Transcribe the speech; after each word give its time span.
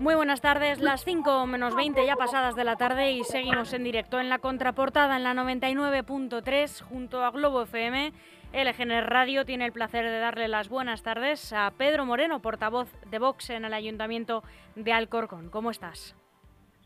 Muy 0.00 0.14
buenas 0.14 0.40
tardes, 0.40 0.80
las 0.80 1.04
5 1.04 1.46
menos 1.46 1.74
20 1.74 2.06
ya 2.06 2.16
pasadas 2.16 2.56
de 2.56 2.64
la 2.64 2.76
tarde 2.76 3.12
y 3.12 3.22
seguimos 3.22 3.74
en 3.74 3.84
directo 3.84 4.18
en 4.18 4.30
la 4.30 4.38
contraportada 4.38 5.14
en 5.14 5.24
la 5.24 5.34
99.3 5.34 6.80
junto 6.80 7.22
a 7.22 7.30
Globo 7.30 7.64
FM. 7.64 8.10
LGN 8.54 9.06
Radio 9.06 9.44
tiene 9.44 9.66
el 9.66 9.72
placer 9.72 10.06
de 10.06 10.18
darle 10.18 10.48
las 10.48 10.70
buenas 10.70 11.02
tardes 11.02 11.52
a 11.52 11.70
Pedro 11.76 12.06
Moreno, 12.06 12.40
portavoz 12.40 12.90
de 13.10 13.18
Vox 13.18 13.50
en 13.50 13.66
el 13.66 13.74
Ayuntamiento 13.74 14.42
de 14.74 14.90
Alcorcón. 14.90 15.50
¿Cómo 15.50 15.70
estás? 15.70 16.16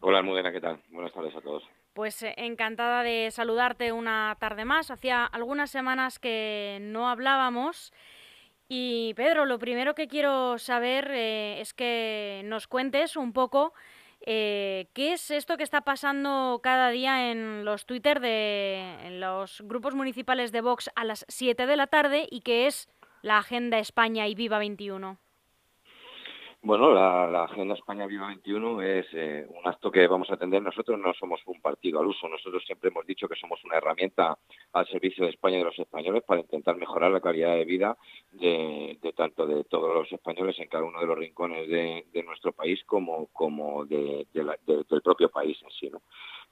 Hola 0.01 0.19
Almudena, 0.19 0.51
¿qué 0.51 0.61
tal? 0.61 0.83
Buenas 0.91 1.13
tardes 1.13 1.37
a 1.37 1.41
todos. 1.41 1.63
Pues 1.93 2.21
eh, 2.25 2.35
encantada 2.37 3.05
de 3.05 3.31
saludarte 3.31 3.93
una 3.93 4.37
tarde 4.41 4.65
más. 4.65 4.91
Hacía 4.91 5.25
algunas 5.25 5.71
semanas 5.71 6.19
que 6.19 6.79
no 6.81 7.09
hablábamos 7.09 7.93
y 8.69 9.15
Pedro, 9.15 9.45
lo 9.45 9.59
primero 9.59 9.95
que 9.95 10.09
quiero 10.09 10.59
saber 10.59 11.11
eh, 11.11 11.61
es 11.61 11.75
que 11.75 12.43
nos 12.45 12.67
cuentes 12.67 13.17
un 13.17 13.33
poco 13.33 13.75
eh, 14.27 14.89
qué 14.95 15.13
es 15.13 15.31
esto 15.31 15.57
que 15.57 15.65
está 15.65 15.83
pasando 15.83 16.61
cada 16.63 16.89
día 16.91 17.31
en 17.31 17.65
los 17.65 17.85
Twitter 17.85 18.21
de 18.21 19.19
los 19.21 19.61
grupos 19.63 19.95
municipales 19.95 20.51
de 20.51 20.63
Vox 20.63 20.91
a 20.97 21.05
las 21.05 21.27
7 21.29 21.67
de 21.67 21.77
la 21.77 21.87
tarde 21.87 22.27
y 22.31 22.41
qué 22.41 22.67
es 22.67 22.89
la 23.21 23.39
Agenda 23.39 23.79
España 23.79 24.27
y 24.29 24.35
Viva 24.35 24.59
21. 24.59 25.19
Bueno, 26.67 26.95
la, 26.95 27.45
Agenda 27.45 27.75
España 27.75 28.07
Viva 28.07 28.27
21 28.29 28.81
es 28.81 29.07
eh, 29.13 29.47
un 29.51 29.69
acto 29.69 29.91
que 29.91 30.07
vamos 30.07 30.31
a 30.31 30.35
atender. 30.35 30.63
Nosotros 30.63 30.99
no 30.99 31.13
somos 31.13 31.43
un 31.45 31.61
partido 31.61 32.01
al 32.01 32.07
uso. 32.07 32.27
Nosotros 32.27 32.65
siempre 32.65 32.89
hemos 32.89 33.05
dicho 33.05 33.29
que 33.29 33.37
somos 33.37 33.63
una 33.67 33.77
herramienta 33.77 34.39
al 34.73 34.89
servicio 34.89 35.27
de 35.27 35.33
España 35.33 35.57
y 35.57 35.59
de 35.59 35.67
los 35.67 35.79
españoles 35.79 36.23
para 36.27 36.41
intentar 36.41 36.75
mejorar 36.77 37.11
la 37.11 37.21
calidad 37.21 37.55
de 37.55 37.67
vida 37.67 37.99
de, 38.33 38.99
tanto 39.15 39.47
de 39.47 39.65
todos 39.65 39.95
los 39.95 40.11
españoles 40.11 40.59
en 40.59 40.69
cada 40.69 40.85
uno 40.85 41.01
de 41.01 41.07
los 41.07 41.19
rincones 41.19 41.69
de, 41.69 42.23
nuestro 42.25 42.53
país 42.53 42.83
como, 42.87 43.27
como 43.27 43.85
del 43.85 44.27
propio 45.05 45.29
país 45.29 45.59
en 45.63 45.71
sí. 45.71 45.91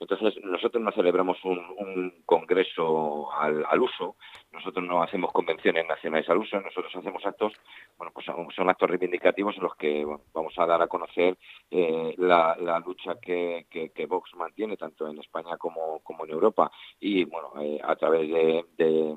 Entonces, 0.03 0.42
nosotros 0.45 0.83
no 0.83 0.91
celebramos 0.92 1.39
un, 1.45 2.22
congreso 2.27 3.33
al, 3.33 3.81
uso, 3.81 4.17
nosotros 4.53 4.84
no 4.84 5.03
hacemos 5.03 5.33
convenciones 5.33 5.86
nacionales 5.86 6.28
al 6.28 6.39
uso, 6.39 6.61
nosotros 6.61 6.94
hacemos 6.94 7.25
actos, 7.25 7.53
bueno, 7.97 8.12
pues 8.12 8.27
son, 8.27 8.69
actos 8.69 8.91
reivindicativos 8.91 9.56
en 9.56 9.62
los 9.62 9.77
que 9.77 10.05
vamos 10.33 10.59
a 10.59 10.67
dar 10.67 10.83
a 10.83 10.89
conocer 10.89 11.36
eh, 11.70 12.14
la, 12.19 12.83
lucha 12.84 13.14
que, 13.20 13.64
Vox 14.09 14.34
mantiene 14.34 14.77
tanto 14.77 15.09
en 15.09 15.19
España 15.19 15.56
como, 15.56 16.03
en 16.25 16.31
Europa. 16.31 16.70
Y, 17.00 17.25
bueno, 17.25 17.53
eh, 17.61 17.81
a 17.83 17.94
través 17.97 18.28
de 18.28 19.16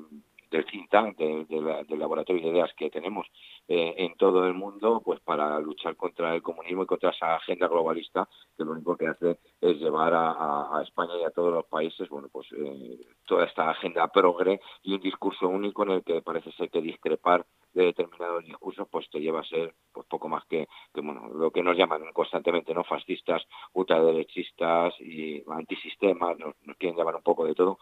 del 0.50 0.64
think 0.66 0.90
tank, 0.90 1.16
del 1.16 1.98
laboratorio 1.98 2.42
de 2.42 2.48
ideas 2.50 2.70
que 2.76 2.90
tenemos 2.90 3.26
eh, 3.68 3.94
en 3.98 4.14
todo 4.16 4.46
el 4.46 4.54
mundo, 4.54 5.02
pues 5.04 5.20
para 5.20 5.58
luchar 5.60 5.96
contra 5.96 6.34
el 6.34 6.42
comunismo 6.42 6.84
y 6.84 6.86
contra 6.86 7.10
esa 7.10 7.36
agenda 7.36 7.68
globalista 7.68 8.28
que 8.56 8.64
lo 8.64 8.72
único 8.72 8.96
que 8.96 9.08
hace 9.08 9.38
es 9.60 9.78
llevar 9.78 10.12
a, 10.14 10.82
España 10.82 11.14
y 11.20 11.24
a 11.24 11.30
todos 11.30 11.52
los 11.52 11.66
países, 11.66 12.08
bueno, 12.08 12.28
pues 12.30 12.46
eh, 12.52 12.98
toda 13.26 13.44
esta 13.46 13.70
agenda 13.70 14.06
progre 14.08 14.60
y 14.82 14.94
un 14.94 15.00
discurso 15.00 15.48
único 15.48 15.82
en 15.82 15.90
el 15.90 16.04
que 16.04 16.22
parece 16.22 16.52
ser 16.52 16.70
que 16.70 16.80
discrepar 16.80 17.44
de 17.76 17.84
determinados 17.84 18.44
discursos 18.44 18.88
pues 18.90 19.08
te 19.10 19.20
lleva 19.20 19.40
a 19.40 19.44
ser 19.44 19.74
pues 19.92 20.06
poco 20.06 20.28
más 20.28 20.44
que, 20.46 20.66
bueno 20.94 21.28
lo 21.28 21.50
que 21.50 21.62
nos 21.62 21.76
llaman 21.76 22.10
constantemente 22.14 22.72
no 22.72 22.84
fascistas 22.84 23.42
ultraderechistas 23.74 24.94
y 24.98 25.42
antisistemas 25.46 26.38
nos, 26.38 26.54
nos 26.62 26.76
quieren 26.78 26.96
llamar 26.96 27.16
un 27.16 27.22
poco 27.22 27.44
de 27.44 27.54
todo 27.54 27.78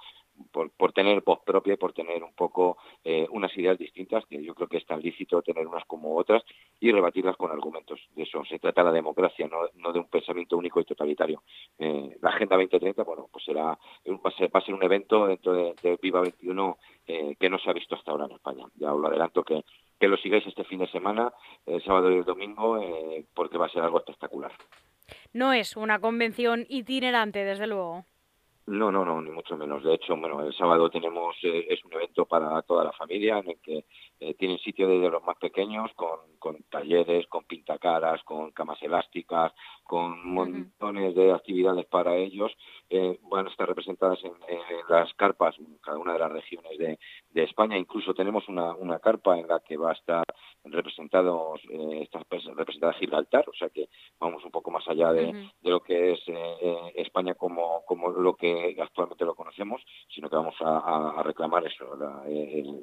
por, 0.52 0.70
por 0.70 0.92
tener 0.92 1.22
voz 1.22 1.40
propia 1.44 1.74
y 1.74 1.76
por 1.76 1.92
tener 1.92 2.22
un 2.22 2.34
poco 2.34 2.78
eh, 3.04 3.26
unas 3.30 3.56
ideas 3.56 3.78
distintas, 3.78 4.24
que 4.26 4.42
yo 4.42 4.54
creo 4.54 4.68
que 4.68 4.78
es 4.78 4.86
tan 4.86 5.00
lícito 5.00 5.42
tener 5.42 5.66
unas 5.66 5.84
como 5.86 6.16
otras, 6.16 6.42
y 6.80 6.92
rebatirlas 6.92 7.36
con 7.36 7.50
argumentos. 7.50 8.00
De 8.14 8.22
eso 8.22 8.44
se 8.44 8.58
trata 8.58 8.82
la 8.82 8.92
democracia, 8.92 9.48
no, 9.48 9.92
de 9.92 9.98
un 9.98 10.08
pensamiento 10.08 10.56
único 10.56 10.80
y 10.80 10.84
totalitario. 10.84 11.42
Eh, 11.78 12.16
la 12.20 12.30
Agenda 12.30 12.56
2030, 12.56 13.02
bueno, 13.04 13.28
pues 13.30 13.44
será, 13.44 13.66
va 13.66 13.78
a 14.24 14.60
ser, 14.60 14.74
un 14.74 14.82
evento 14.82 15.26
dentro 15.26 15.52
de, 15.52 15.98
Viva 16.02 16.20
21 16.20 16.78
eh, 17.06 17.36
que 17.38 17.50
no 17.50 17.58
se 17.58 17.70
ha 17.70 17.72
visto 17.72 17.94
hasta 17.94 18.10
ahora 18.10 18.26
en 18.26 18.32
España. 18.32 18.66
Ya 18.76 18.92
os 18.92 19.00
lo 19.00 19.08
adelanto 19.08 19.42
que, 19.42 19.64
que 19.98 20.08
lo 20.08 20.16
sigáis 20.16 20.46
este 20.46 20.64
fin 20.64 20.80
de 20.80 20.88
semana, 20.88 21.32
el 21.66 21.82
sábado 21.84 22.10
y 22.10 22.16
el 22.16 22.24
domingo, 22.24 22.80
porque 23.34 23.58
va 23.58 23.66
a 23.66 23.70
ser 23.70 23.82
algo 23.82 23.98
espectacular. 23.98 24.52
No 25.32 25.52
es 25.52 25.76
una 25.76 26.00
convención 26.00 26.66
itinerante, 26.68 27.44
desde 27.44 27.66
luego. 27.66 28.04
No, 28.66 28.90
no, 28.90 29.04
no, 29.04 29.20
ni 29.20 29.30
mucho 29.30 29.58
menos. 29.58 29.84
De 29.84 29.92
hecho, 29.94 30.16
bueno, 30.16 30.40
el 30.42 30.54
sábado 30.54 30.88
tenemos, 30.88 31.36
eh, 31.42 31.66
es 31.68 31.84
un 31.84 31.92
evento 31.92 32.24
para 32.24 32.62
toda 32.62 32.84
la 32.84 32.92
familia 32.92 33.38
en 33.38 33.50
el 33.50 33.60
que 33.60 33.84
eh, 34.20 34.34
tienen 34.34 34.58
sitio 34.58 34.88
desde 34.88 35.10
los 35.10 35.22
más 35.22 35.36
pequeños 35.36 35.90
con, 35.94 36.18
con 36.38 36.62
talleres, 36.70 37.26
con 37.26 37.44
pintacaras, 37.44 38.22
con 38.24 38.52
camas 38.52 38.82
elásticas, 38.82 39.52
con 39.84 40.26
montones 40.26 41.14
de 41.14 41.32
actividades 41.32 41.86
para 41.86 42.16
ellos. 42.16 42.52
Eh, 42.90 43.18
van 43.30 43.46
a 43.46 43.50
estar 43.50 43.68
representadas 43.68 44.18
en, 44.24 44.32
las 44.88 45.12
carpas, 45.14 45.54
cada 45.82 45.98
una 45.98 46.14
de 46.14 46.18
las 46.18 46.32
regiones 46.32 46.78
de, 46.78 46.98
España. 47.34 47.76
Incluso 47.76 48.14
tenemos 48.14 48.48
una, 48.48 48.74
una, 48.74 48.98
carpa 48.98 49.38
en 49.38 49.46
la 49.46 49.60
que 49.60 49.76
va 49.76 49.90
a 49.90 49.94
estar 49.94 50.24
representados, 50.64 51.60
eh, 51.70 52.08
representada 52.56 52.92
Gibraltar, 52.94 53.44
o 53.48 53.52
sea 53.52 53.68
que 53.68 53.88
vamos 54.18 54.44
un 54.44 54.50
poco 54.50 54.70
más 54.70 54.86
allá 54.88 55.12
de, 55.12 55.50
lo 55.62 55.80
que 55.80 56.12
es 56.12 56.20
eh, 56.26 56.92
España 56.94 57.34
como, 57.34 57.84
como 57.86 58.08
lo 58.10 58.34
que 58.34 58.76
actualmente 58.80 59.24
lo 59.24 59.34
conocemos, 59.34 59.82
sino 60.08 60.30
que 60.30 60.36
vamos 60.36 60.54
a, 60.60 61.22
reclamar 61.22 61.66
eso, 61.66 61.96
la, 61.96 62.24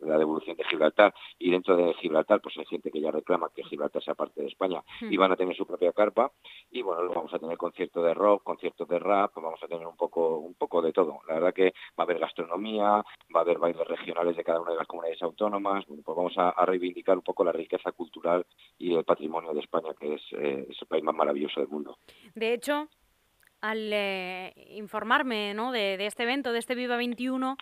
la, 0.01 0.18
devolución 0.18 0.56
de 0.57 0.63
Gibraltar. 0.66 1.13
Y 1.39 1.51
dentro 1.51 1.75
de 1.75 1.94
Gibraltar, 1.95 2.41
pues 2.41 2.57
hay 2.57 2.66
gente 2.66 2.91
que 2.91 3.01
ya 3.01 3.12
reclama 3.12 3.50
que 3.56 3.63
Gibraltar 3.63 4.03
sea 4.03 4.16
parte 4.16 4.41
de 4.41 4.47
España 4.47 4.83
y 5.01 5.18
van 5.18 5.31
a 5.31 5.35
tener 5.35 5.56
su 5.56 5.66
propia 5.66 5.94
carpa. 5.94 6.31
Y 6.72 6.81
bueno, 6.81 6.91
vamos 6.96 7.34
a 7.34 7.40
tener 7.40 7.57
conciertos 7.57 8.03
de 8.03 8.13
rock, 8.13 8.44
conciertos 8.44 8.88
de 8.88 9.00
rap, 9.00 9.31
vamos 9.35 9.62
a 9.63 9.68
tener 9.68 9.85
un 9.85 9.96
poco, 9.96 10.38
un 10.38 10.53
poco 10.53 10.81
de 10.81 10.91
todo. 10.91 11.19
La 11.28 11.35
verdad 11.35 11.53
que 11.53 11.74
va 11.97 12.00
a 12.00 12.03
haber 12.03 12.19
gastronomía, 12.19 13.03
va 13.35 13.40
a 13.40 13.41
haber 13.41 13.57
bailes 13.57 13.88
regionales 13.88 14.35
de 14.35 14.44
cada 14.44 14.62
una 14.62 14.72
de 14.72 14.78
las 14.78 14.88
comunidades 14.88 15.22
autónomas, 15.22 15.85
pues 15.85 16.03
vamos 16.06 16.34
a, 16.38 16.53
reivindicar 16.66 17.18
un 17.18 17.24
poco 17.24 17.44
la 17.44 17.51
riqueza 17.51 17.91
cultural 17.91 18.46
y 18.78 18.96
el 18.96 19.03
patrimonio 19.03 19.53
de 19.53 19.62
España, 19.62 19.94
que 20.00 20.13
es, 20.13 20.22
eh, 20.34 20.68
el 20.69 20.88
país 20.88 21.03
más 21.03 21.16
maravilloso 21.16 21.59
del 21.59 21.69
mundo. 21.69 21.97
De 22.35 22.53
hecho, 22.53 22.88
al 23.62 23.91
eh, 23.91 24.53
informarme 24.69 25.53
¿no? 25.53 25.72
de, 25.72 26.06
este 26.06 26.24
evento, 26.24 26.51
de 26.51 26.59
este 26.59 26.75
Viva 26.75 26.97
21, 26.97 27.57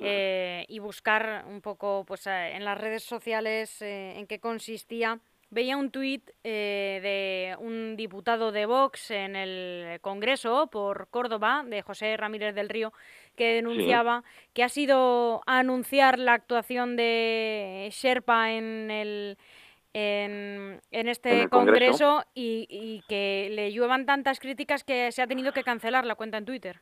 eh, 0.00 0.64
y 0.68 0.80
buscar 0.80 1.44
un 1.46 1.60
poco 1.60 2.04
pues, 2.06 2.26
en 2.26 2.64
las 2.64 2.80
redes 2.80 3.04
sociales 3.04 3.80
en 3.82 4.26
qué 4.26 4.40
consistía, 4.40 5.20
veía 5.50 5.76
un 5.76 5.90
tuit 5.90 6.30
eh, 6.42 7.00
de 7.02 7.56
un 7.64 7.96
diputado 7.96 8.52
de 8.52 8.66
Vox 8.66 9.10
en 9.10 9.36
el 9.36 10.00
Congreso 10.00 10.68
por 10.68 11.08
Córdoba, 11.08 11.64
de 11.66 11.82
José 11.82 12.16
Ramírez 12.16 12.54
del 12.54 12.68
Río, 12.68 12.92
que 13.36 13.54
denunciaba 13.54 14.24
que 14.52 14.64
ha 14.64 14.68
sido 14.68 15.42
anunciar 15.46 16.18
la 16.18 16.34
actuación 16.34 16.96
de 16.96 17.88
Sherpa 17.92 18.52
en 18.52 18.90
el 18.90 19.38
en, 19.96 20.80
este 20.90 21.48
congreso, 21.48 22.24
y, 22.34 22.66
y, 22.68 23.02
que 23.08 23.48
le 23.52 23.72
lluevan 23.72 24.06
tantas 24.06 24.40
críticas 24.40 24.82
que 24.82 25.12
se 25.12 25.22
ha 25.22 25.26
tenido 25.28 25.52
que 25.52 25.62
cancelar 25.62 26.04
la 26.04 26.16
cuenta 26.16 26.36
en 26.36 26.44
Twitter. 26.44 26.80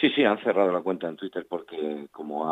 Sí, 0.00 0.08
sí, 0.14 0.24
han 0.24 0.42
cerrado 0.42 0.72
la 0.72 0.80
cuenta 0.80 1.08
en 1.08 1.16
Twitter 1.16 1.46
porque 1.46 2.08
como 2.10 2.42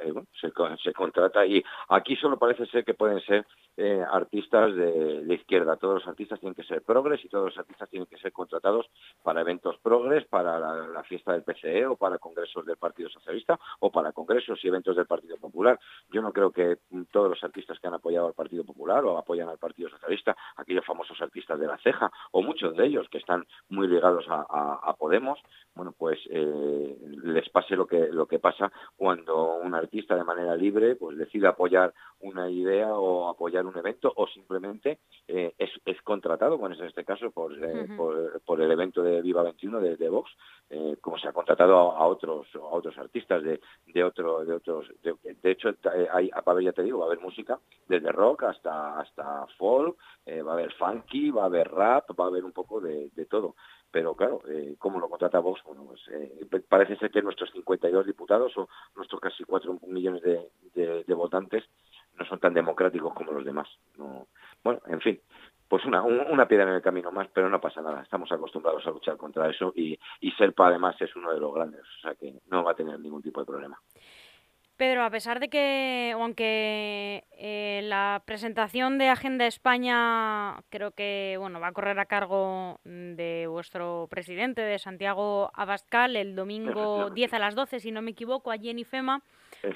eh, 0.00 0.14
se, 0.40 0.92
contrata 0.92 1.44
y 1.44 1.60
aquí 1.88 2.14
solo 2.14 2.38
parece 2.38 2.64
ser 2.66 2.84
que 2.84 2.94
pueden 2.94 3.20
ser 3.22 3.44
eh, 3.76 4.04
artistas 4.08 4.72
de, 4.76 5.22
la 5.26 5.34
izquierda. 5.34 5.76
Todos 5.76 5.94
los 5.94 6.06
artistas 6.06 6.38
tienen 6.38 6.54
que 6.54 6.62
ser 6.62 6.82
progres 6.82 7.24
y 7.24 7.28
todos 7.28 7.46
los 7.46 7.58
artistas 7.58 7.90
tienen 7.90 8.06
que 8.06 8.18
ser 8.18 8.30
contratados 8.30 8.86
para 9.24 9.40
eventos 9.40 9.76
progres, 9.78 10.26
para 10.26 10.60
la, 10.60 11.02
fiesta 11.02 11.32
del 11.32 11.42
PCE 11.42 11.86
o 11.86 11.96
para 11.96 12.18
congresos 12.18 12.64
del 12.64 12.76
Partido 12.76 13.08
Socialista 13.08 13.58
o 13.80 13.90
para 13.90 14.12
congresos 14.12 14.64
y 14.64 14.68
eventos 14.68 14.94
del 14.94 15.06
Partido 15.06 15.38
Popular. 15.38 15.80
Yo 16.16 16.22
no 16.22 16.32
creo 16.32 16.50
que 16.50 16.78
todos 17.12 17.28
los 17.28 17.44
artistas 17.44 17.78
que 17.78 17.88
han 17.88 17.92
apoyado 17.92 18.28
al 18.28 18.32
Partido 18.32 18.64
Popular 18.64 19.04
o 19.04 19.18
apoyan 19.18 19.50
al 19.50 19.58
Partido 19.58 19.90
Socialista, 19.90 20.34
aquellos 20.56 20.86
famosos 20.86 21.20
artistas 21.20 21.60
de 21.60 21.66
la 21.66 21.76
ceja 21.76 22.10
o 22.32 22.40
muchos 22.40 22.74
de 22.74 22.86
ellos 22.86 23.06
que 23.10 23.18
están 23.18 23.44
muy 23.68 23.86
ligados 23.86 24.24
a, 24.30 24.94
Podemos, 24.98 25.38
bueno, 25.74 25.92
pues... 25.92 26.18
Eh, 26.30 26.96
les 27.22 27.48
pase 27.50 27.76
lo 27.76 27.86
que 27.86 28.08
lo 28.10 28.26
que 28.26 28.38
pasa 28.38 28.72
cuando 28.96 29.56
un 29.56 29.74
artista 29.74 30.16
de 30.16 30.24
manera 30.24 30.56
libre 30.56 30.96
pues 30.96 31.18
decide 31.18 31.48
apoyar 31.48 31.92
una 32.20 32.48
idea 32.48 32.94
o 32.94 33.28
apoyar 33.28 33.66
un 33.66 33.76
evento 33.76 34.12
o 34.16 34.26
simplemente 34.28 35.00
eh, 35.28 35.54
es, 35.58 35.70
es, 35.84 36.00
contratado, 36.02 36.56
bueno, 36.56 36.76
en 36.76 36.86
este 36.86 37.04
caso 37.04 37.30
por, 37.30 37.52
eh, 37.52 37.88
por, 37.96 38.60
el 38.60 38.70
evento 38.70 39.02
de 39.02 39.20
Viva 39.20 39.42
21 39.42 39.80
de, 39.80 39.96
de 39.96 40.08
Vox, 40.08 40.30
eh, 40.70 40.96
como 41.00 41.18
se 41.18 41.28
ha 41.28 41.32
contratado 41.32 41.76
a, 41.76 42.06
otros 42.06 42.46
a 42.54 42.58
otros 42.58 42.96
artistas 42.98 43.42
de, 43.42 43.60
de 43.86 44.04
otro 44.04 44.44
de 44.44 44.54
otros 44.54 44.90
de, 45.02 45.50
hecho 45.50 45.70
hay 46.12 46.28
va 46.28 46.42
a 46.44 46.50
haber 46.50 46.64
ya 46.64 46.72
te 46.72 46.82
digo 46.82 46.98
va 46.98 47.04
a 47.04 47.08
haber 47.08 47.20
música 47.20 47.58
desde 47.88 48.10
rock 48.10 48.44
hasta 48.44 48.98
hasta 48.98 49.46
folk 49.58 49.96
va 50.28 50.50
a 50.50 50.54
haber 50.54 50.72
funky 50.72 51.30
va 51.30 51.42
a 51.42 51.46
haber 51.46 51.70
rap 51.70 52.10
va 52.18 52.24
a 52.24 52.28
haber 52.28 52.44
un 52.44 52.52
poco 52.52 52.80
de, 52.80 53.10
de 53.14 53.26
todo 53.26 53.54
pero 53.96 54.14
claro, 54.14 54.42
eh, 54.48 54.76
¿cómo 54.78 55.00
lo 55.00 55.08
contrata 55.08 55.38
Vox? 55.38 55.62
Bueno, 55.64 55.84
pues, 55.84 56.00
eh, 56.10 56.60
parece 56.68 56.96
ser 56.96 57.10
que 57.10 57.22
nuestros 57.22 57.50
52 57.52 58.04
diputados 58.04 58.52
o 58.58 58.68
nuestros 58.94 59.20
casi 59.20 59.42
4 59.44 59.78
millones 59.86 60.22
de, 60.22 61.14
votantes 61.14 61.64
no 62.18 62.26
son 62.26 62.38
tan 62.38 62.52
democráticos 62.52 63.14
como 63.14 63.32
los 63.32 63.44
demás. 63.44 63.66
No, 63.96 64.26
bueno, 64.62 64.80
en 64.88 65.00
fin, 65.00 65.18
pues 65.68 65.84
una, 65.84 66.02
una 66.02 66.46
piedra 66.46 66.68
en 66.68 66.74
el 66.76 66.82
camino 66.82 67.10
más, 67.10 67.28
pero 67.32 67.48
no 67.48 67.60
pasa 67.60 67.82
nada. 67.82 68.02
Estamos 68.02 68.30
acostumbrados 68.30 68.86
a 68.86 68.90
luchar 68.90 69.16
contra 69.16 69.50
eso 69.50 69.72
y, 69.74 69.98
y 70.20 70.30
Serpa 70.32 70.68
además 70.68 70.96
es 71.00 71.14
uno 71.16 71.32
de 71.32 71.40
los 71.40 71.54
grandes, 71.54 71.82
o 71.82 72.00
sea 72.02 72.14
que 72.14 72.34
no 72.48 72.62
va 72.62 72.72
a 72.72 72.76
tener 72.76 72.98
ningún 73.00 73.22
tipo 73.22 73.40
de 73.40 73.46
problema. 73.46 73.80
Pedro, 74.76 75.04
a 75.04 75.10
pesar 75.10 75.40
de 75.40 75.48
que, 75.48 76.12
aunque 76.14 77.24
eh, 77.32 77.80
la 77.84 78.22
presentación 78.26 78.98
de 78.98 79.08
Agenda 79.08 79.46
España 79.46 80.60
creo 80.68 80.90
que 80.90 81.36
bueno 81.38 81.60
va 81.60 81.68
a 81.68 81.72
correr 81.72 81.98
a 81.98 82.04
cargo 82.04 82.78
de 82.84 83.46
vuestro 83.48 84.06
presidente, 84.10 84.60
de 84.60 84.78
Santiago 84.78 85.50
Abascal, 85.54 86.14
el 86.14 86.36
domingo 86.36 87.08
10 87.08 87.32
a 87.32 87.38
las 87.38 87.54
12, 87.54 87.80
si 87.80 87.90
no 87.90 88.02
me 88.02 88.10
equivoco, 88.10 88.50
allí 88.50 88.68
en 88.68 88.80
IFEMA, 88.80 89.22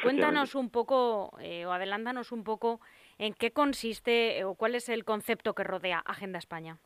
cuéntanos 0.02 0.54
un 0.54 0.69
poco 0.69 1.32
eh, 1.40 1.64
o 1.64 1.72
adelántanos 1.72 2.31
un 2.31 2.44
poco 2.44 2.81
en 3.20 3.34
qué 3.34 3.52
consiste 3.52 4.38
eh, 4.38 4.44
o 4.44 4.55
cuál 4.55 4.75
es 4.75 4.88
el 4.88 5.05
concepto 5.05 5.55
que 5.55 5.62
rodea 5.62 5.99
Agenda 5.99 6.38
España. 6.38 6.78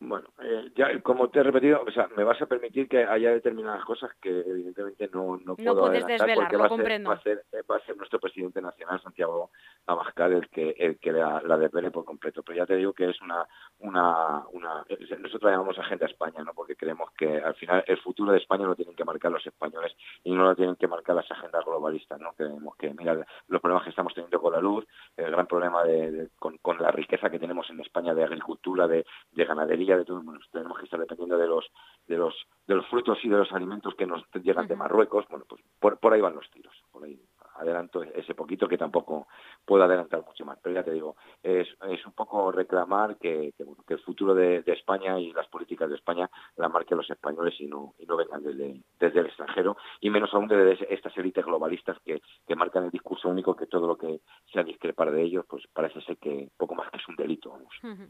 Bueno, 0.00 0.28
eh, 0.40 0.70
ya 0.76 1.00
como 1.00 1.28
te 1.28 1.40
he 1.40 1.42
repetido, 1.42 1.82
o 1.84 1.90
sea, 1.90 2.08
me 2.16 2.22
vas 2.22 2.40
a 2.40 2.46
permitir 2.46 2.88
que 2.88 3.04
haya 3.04 3.32
determinadas 3.32 3.84
cosas 3.84 4.10
que 4.22 4.30
evidentemente 4.30 5.10
no, 5.12 5.38
no, 5.44 5.56
puedo 5.56 5.80
puedes 5.80 6.06
desvelar, 6.06 6.52
lo 6.52 6.68
comprendo. 6.68 7.10
va, 7.10 7.16
a 7.16 7.22
ser, 7.22 7.44
va 7.68 7.76
a 7.76 7.80
ser 7.80 7.96
nuestro 7.96 8.20
presidente 8.20 8.62
nacional, 8.62 9.02
Santiago 9.02 9.50
Abascal, 9.86 10.34
el 10.34 10.48
que 10.50 10.70
el 10.78 10.98
que 11.00 11.10
la, 11.10 11.42
la 11.42 11.58
desvele 11.58 11.90
por 11.90 12.04
completo. 12.04 12.44
Pero 12.44 12.58
ya 12.58 12.66
te 12.66 12.76
digo 12.76 12.92
que 12.92 13.10
es 13.10 13.20
una, 13.20 13.44
una, 13.80 14.44
una 14.52 14.84
nosotros 15.18 15.50
llamamos 15.50 15.78
Agenda 15.78 16.06
España, 16.06 16.44
¿no? 16.44 16.54
Porque 16.54 16.76
creemos 16.76 17.10
que 17.18 17.38
al 17.38 17.54
final 17.54 17.82
el 17.86 17.98
futuro 17.98 18.30
de 18.30 18.38
España 18.38 18.66
lo 18.66 18.76
tienen 18.76 18.94
que 18.94 19.04
marcar 19.04 19.32
los 19.32 19.44
españoles 19.46 19.92
y 20.22 20.32
no 20.32 20.44
lo 20.44 20.54
tienen 20.54 20.76
que 20.76 20.86
marcar 20.86 21.16
las 21.16 21.30
agendas 21.30 21.64
globalistas, 21.64 22.20
¿no? 22.20 22.34
Creemos 22.34 22.76
que, 22.76 22.94
mira, 22.94 23.26
los 23.48 23.60
problemas 23.60 23.82
que 23.82 23.90
estamos 23.90 24.14
teniendo 24.14 24.40
con 24.40 24.52
la 24.52 24.60
luz, 24.60 24.86
el 25.16 25.30
gran 25.32 25.48
problema 25.48 25.82
de, 25.82 26.28
con, 26.38 26.58
con 26.58 26.80
la 26.80 26.92
riqueza 26.92 27.30
que 27.30 27.38
tenemos 27.38 27.68
en 27.70 27.80
España 27.80 28.14
de 28.14 28.24
agricultura, 28.24 28.86
de, 28.86 29.04
de 29.32 29.44
ganadería, 29.44 29.87
de 29.96 30.04
todo, 30.04 30.20
bueno, 30.22 30.40
tenemos 30.52 30.78
que 30.78 30.84
estar 30.84 31.00
dependiendo 31.00 31.38
de 31.38 31.46
los 31.46 31.64
de 32.06 32.16
los 32.16 32.34
de 32.66 32.74
los 32.74 32.86
frutos 32.88 33.18
y 33.22 33.28
de 33.28 33.38
los 33.38 33.52
alimentos 33.52 33.94
que 33.94 34.06
nos 34.06 34.22
llegan 34.42 34.66
de 34.66 34.76
Marruecos, 34.76 35.26
bueno, 35.28 35.44
pues 35.48 35.62
por, 35.80 35.98
por 35.98 36.12
ahí 36.12 36.20
van 36.20 36.34
los 36.34 36.50
tiros, 36.50 36.74
por 36.90 37.04
ahí 37.04 37.18
adelanto 37.58 38.02
ese 38.02 38.34
poquito 38.34 38.68
que 38.68 38.78
tampoco 38.78 39.26
puedo 39.64 39.82
adelantar 39.82 40.24
mucho 40.24 40.44
más, 40.44 40.58
pero 40.62 40.74
ya 40.74 40.84
te 40.84 40.92
digo, 40.92 41.16
es, 41.42 41.68
es 41.88 42.06
un 42.06 42.12
poco 42.12 42.52
reclamar 42.52 43.16
que, 43.18 43.52
que, 43.56 43.64
bueno, 43.64 43.82
que 43.86 43.94
el 43.94 44.00
futuro 44.00 44.34
de, 44.34 44.62
España 44.66 45.18
y 45.18 45.32
las 45.32 45.48
políticas 45.48 45.88
de 45.88 45.96
España 45.96 46.30
la 46.56 46.68
marquen 46.68 46.98
los 46.98 47.10
españoles 47.10 47.54
y 47.58 47.66
no, 47.66 47.94
y 47.98 48.06
no 48.06 48.16
vengan 48.16 48.42
desde, 48.42 48.80
desde 48.98 49.20
el 49.20 49.26
extranjero, 49.26 49.76
y 50.00 50.10
menos 50.10 50.32
aún 50.32 50.46
desde 50.46 50.94
estas 50.94 51.16
élites 51.16 51.44
globalistas 51.44 51.98
que, 52.04 52.22
que 52.46 52.56
marcan 52.56 52.84
el 52.84 52.90
discurso 52.90 53.28
único 53.28 53.56
que 53.56 53.66
todo 53.66 53.86
lo 53.86 53.96
que 53.96 54.20
sea 54.52 54.62
discrepar 54.62 55.10
de 55.10 55.22
ellos, 55.22 55.44
pues 55.48 55.66
parece 55.72 56.00
ser 56.02 56.16
que 56.18 56.50
poco 56.56 56.74
más 56.74 56.90
que 56.90 56.98
es 56.98 57.08
un 57.08 57.16
delito. 57.16 57.50
Vamos. 57.50 58.08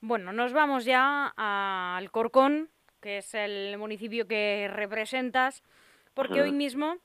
Bueno, 0.00 0.32
nos 0.32 0.52
vamos 0.52 0.84
ya 0.84 1.32
al 1.36 2.10
Corcón, 2.10 2.68
que 3.00 3.18
es 3.18 3.34
el 3.34 3.76
municipio 3.78 4.28
que 4.28 4.68
representas, 4.72 5.62
porque 6.14 6.40
hoy 6.40 6.52
mismo 6.52 6.96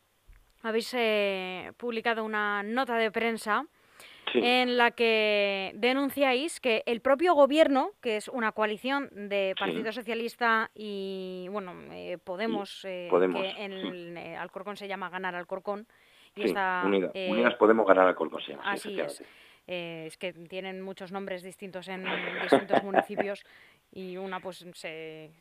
habéis 0.61 0.93
eh, 0.93 1.71
publicado 1.77 2.23
una 2.23 2.61
nota 2.63 2.95
de 2.97 3.11
prensa 3.11 3.65
en 4.33 4.77
la 4.77 4.91
que 4.91 5.71
denunciáis 5.75 6.59
que 6.59 6.83
el 6.85 7.01
propio 7.01 7.33
gobierno, 7.33 7.91
que 8.01 8.15
es 8.17 8.27
una 8.27 8.51
coalición 8.51 9.09
de 9.11 9.53
Partido 9.59 9.91
Socialista 9.91 10.71
y 10.73 11.47
bueno 11.51 11.73
eh, 11.91 12.17
Podemos, 12.23 12.85
eh, 12.85 13.09
que 13.11 13.63
en 13.63 14.17
el, 14.17 14.35
Alcorcón 14.37 14.77
se 14.77 14.87
llama 14.87 15.09
Ganar 15.09 15.35
Alcorcón, 15.35 15.87
y 16.35 16.43
está, 16.43 16.83
Unidas 16.85 17.55
Podemos 17.55 17.85
Ganar 17.85 18.07
Alcorcón, 18.07 18.41
sí, 18.41 18.53
así 18.63 18.99
es. 18.99 19.23
Eh, 19.67 20.05
es 20.07 20.17
que 20.17 20.33
tienen 20.33 20.81
muchos 20.81 21.11
nombres 21.11 21.41
distintos 21.41 21.87
en 21.87 22.05
distintos 22.41 22.83
municipios 22.83 23.45
y 23.91 24.17
una 24.17 24.39
pues 24.41 24.65
se, 24.73 25.31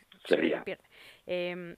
pierde. 0.64 0.84
Em, 1.26 1.76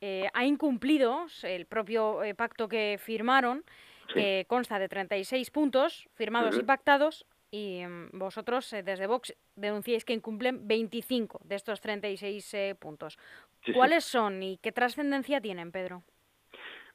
eh, 0.00 0.28
ha 0.32 0.44
incumplido 0.44 1.26
el 1.42 1.66
propio 1.66 2.22
eh, 2.22 2.34
pacto 2.34 2.68
que 2.68 2.98
firmaron, 3.00 3.64
que 4.12 4.44
consta 4.48 4.78
de 4.78 4.88
36 4.88 5.50
puntos 5.50 6.08
firmados 6.14 6.58
y 6.58 6.62
pactados, 6.62 7.26
y 7.50 7.78
em, 7.78 8.10
vosotros 8.12 8.70
desde 8.70 9.06
Vox 9.06 9.34
denunciáis 9.54 10.04
que 10.04 10.14
incumplen 10.14 10.66
25 10.66 11.40
de 11.44 11.54
estos 11.54 11.80
36 11.80 12.76
puntos. 12.78 13.18
¿Cuáles 13.74 14.04
son 14.04 14.42
y 14.42 14.58
qué 14.58 14.72
trascendencia 14.72 15.40
tienen, 15.40 15.70
Pedro? 15.70 16.02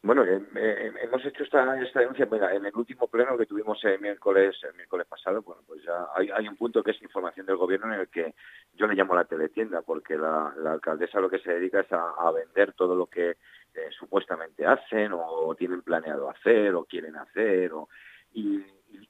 Bueno, 0.01 0.23
eh, 0.23 0.41
eh, 0.55 0.93
hemos 1.01 1.25
hecho 1.25 1.43
esta, 1.43 1.77
esta 1.81 1.99
denuncia 1.99 2.25
en 2.53 2.65
el 2.65 2.75
último 2.75 3.09
pleno 3.09 3.37
que 3.37 3.45
tuvimos 3.45 3.83
el 3.83 3.99
miércoles, 3.99 4.55
el 4.63 4.73
miércoles 4.75 5.05
pasado. 5.05 5.41
Bueno, 5.41 5.61
pues 5.67 5.83
ya 5.83 6.07
hay, 6.15 6.47
un 6.47 6.55
punto 6.55 6.81
que 6.81 6.91
es 6.91 7.01
información 7.01 7.45
del 7.45 7.57
gobierno 7.57 7.93
en 7.93 7.99
el 7.99 8.07
que 8.07 8.33
yo 8.75 8.87
le 8.87 8.95
llamo 8.95 9.13
la 9.13 9.25
teletienda, 9.25 9.81
porque 9.81 10.17
la, 10.17 10.53
alcaldesa 10.67 11.19
lo 11.19 11.29
que 11.29 11.39
se 11.39 11.51
dedica 11.51 11.81
es 11.81 11.91
a, 11.91 12.31
vender 12.31 12.73
todo 12.73 12.95
lo 12.95 13.07
que 13.07 13.31
eh, 13.31 13.89
supuestamente 13.91 14.65
hacen 14.65 15.11
o 15.13 15.53
tienen 15.55 15.81
planeado 15.81 16.29
hacer 16.29 16.75
o 16.75 16.85
quieren 16.85 17.17
hacer. 17.17 17.73
O, 17.73 17.89
y, 18.31 18.63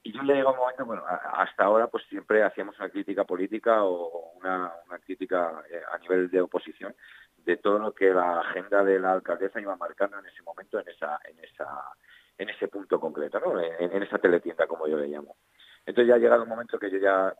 yo 0.03 0.23
le 0.23 0.33
digo 0.33 0.51
un 0.51 0.57
momento, 0.57 0.85
bueno, 0.85 1.03
hasta 1.05 1.65
ahora 1.65 1.85
pues 1.87 2.03
siempre 2.09 2.41
hacíamos 2.41 2.77
una 2.79 2.89
crítica 2.89 3.25
política 3.25 3.83
o 3.83 4.31
una, 4.39 4.73
una 4.87 4.97
crítica 4.99 5.63
a 5.93 5.97
nivel 5.99 6.31
de 6.31 6.41
oposición 6.41 6.95
de 7.45 7.57
todo 7.57 7.79
lo 7.79 7.93
que 7.93 8.13
la 8.13 8.41
agenda 8.41 8.83
de 8.83 8.99
la 8.99 9.13
alcaldesa 9.13 9.61
iba 9.61 9.75
marcando 9.75 10.19
en 10.19 10.25
ese 10.25 10.41
momento, 10.43 10.79
en 10.79 10.87
esa, 10.87 11.19
en 11.25 11.39
esa, 11.39 11.67
en 12.37 12.49
ese 12.49 12.67
punto 12.67 12.99
concreto, 12.99 13.39
¿no? 13.39 13.59
en, 13.59 14.03
esa 14.03 14.17
teletienda, 14.17 14.67
como 14.67 14.87
yo 14.87 14.97
le 14.97 15.07
llamo. 15.07 15.37
Entonces 15.85 16.09
ya 16.09 16.15
ha 16.15 16.19
llegado 16.19 16.43
un 16.43 16.49
momento 16.49 16.77
que 16.77 16.91
yo 16.91 16.97
ya 16.99 17.33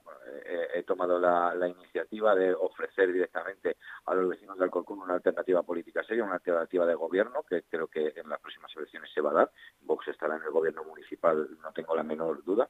he, 0.74 0.84
tomado 0.84 1.20
la, 1.20 1.68
iniciativa 1.68 2.34
de 2.34 2.54
ofrecer 2.54 3.12
directamente 3.12 3.78
a 4.06 4.16
los 4.16 4.30
vecinos 4.30 4.58
de 4.58 4.64
Alcorcón 4.64 5.00
una 5.00 5.16
alternativa 5.16 5.62
política 5.62 6.04
seria, 6.04 6.24
una 6.24 6.36
alternativa 6.36 6.86
de 6.86 6.96
gobierno, 6.96 7.44
que 7.48 7.64
creo 7.70 7.88
que 7.88 8.14
en 8.16 8.28
las 8.28 8.40
próximas 8.40 8.76
elecciones 8.76 9.12
se 9.14 9.22
va 9.22 9.32
a 9.32 9.34
dar. 9.34 9.52
Vox 9.82 10.08
estará 10.08 10.36
en 10.36 10.44
el 10.44 10.52
gobierno 10.52 10.84
municipal, 10.84 11.48
no 11.62 11.72
tengo 11.74 11.96
la 11.96 12.04
menor 12.04 12.44
duda 12.44 12.70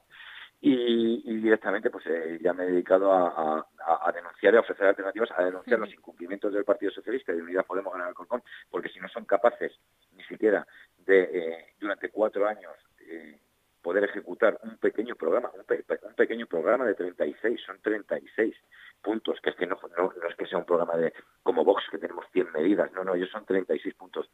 y, 0.62 1.36
directamente 1.40 1.90
pues 1.90 2.04
eh, 2.06 2.38
ya 2.42 2.52
me 2.52 2.64
he 2.64 2.70
dedicado 2.70 3.12
a, 3.12 3.66
denunciar 4.14 4.54
y 4.54 4.56
a 4.58 4.60
ofrecer 4.60 4.86
alternativas, 4.86 5.30
a 5.36 5.44
denunciar 5.44 5.78
los 5.78 5.92
incumplimientos 5.92 6.52
del 6.52 6.64
Partido 6.64 6.92
Socialista 6.92 7.32
y 7.32 7.36
de 7.36 7.42
Unidad 7.42 7.64
Podemos 7.64 7.92
ganar 7.92 8.08
el 8.08 8.14
Corcón, 8.14 8.42
porque 8.68 8.90
si 8.90 9.00
no 9.00 9.08
son 9.08 9.24
capaces 9.24 9.72
ni 10.12 10.22
siquiera 10.24 10.66
de 10.98 11.22
eh, 11.22 11.74
durante 11.78 12.10
cuatro 12.10 12.46
años 12.46 12.72
eh, 13.00 13.40
poder 13.80 14.04
ejecutar 14.04 14.58
un 14.62 14.76
pequeño 14.76 15.16
programa, 15.16 15.50
un, 15.54 16.14
pequeño 16.14 16.46
programa 16.46 16.84
de 16.84 16.94
36, 16.94 17.60
son 17.64 17.80
36 17.80 18.54
puntos, 19.00 19.40
que 19.40 19.50
es 19.50 19.56
que 19.56 19.66
no, 19.66 19.78
no, 19.96 20.12
no, 20.14 20.28
es 20.28 20.36
que 20.36 20.46
sea 20.46 20.58
un 20.58 20.66
programa 20.66 20.96
de 20.96 21.14
como 21.42 21.64
Vox 21.64 21.84
que 21.90 21.98
tenemos 21.98 22.26
100 22.32 22.52
medidas, 22.52 22.92
no, 22.92 23.02
no, 23.02 23.14
ellos 23.14 23.30
son 23.30 23.46
36 23.46 23.94
puntos 23.94 24.28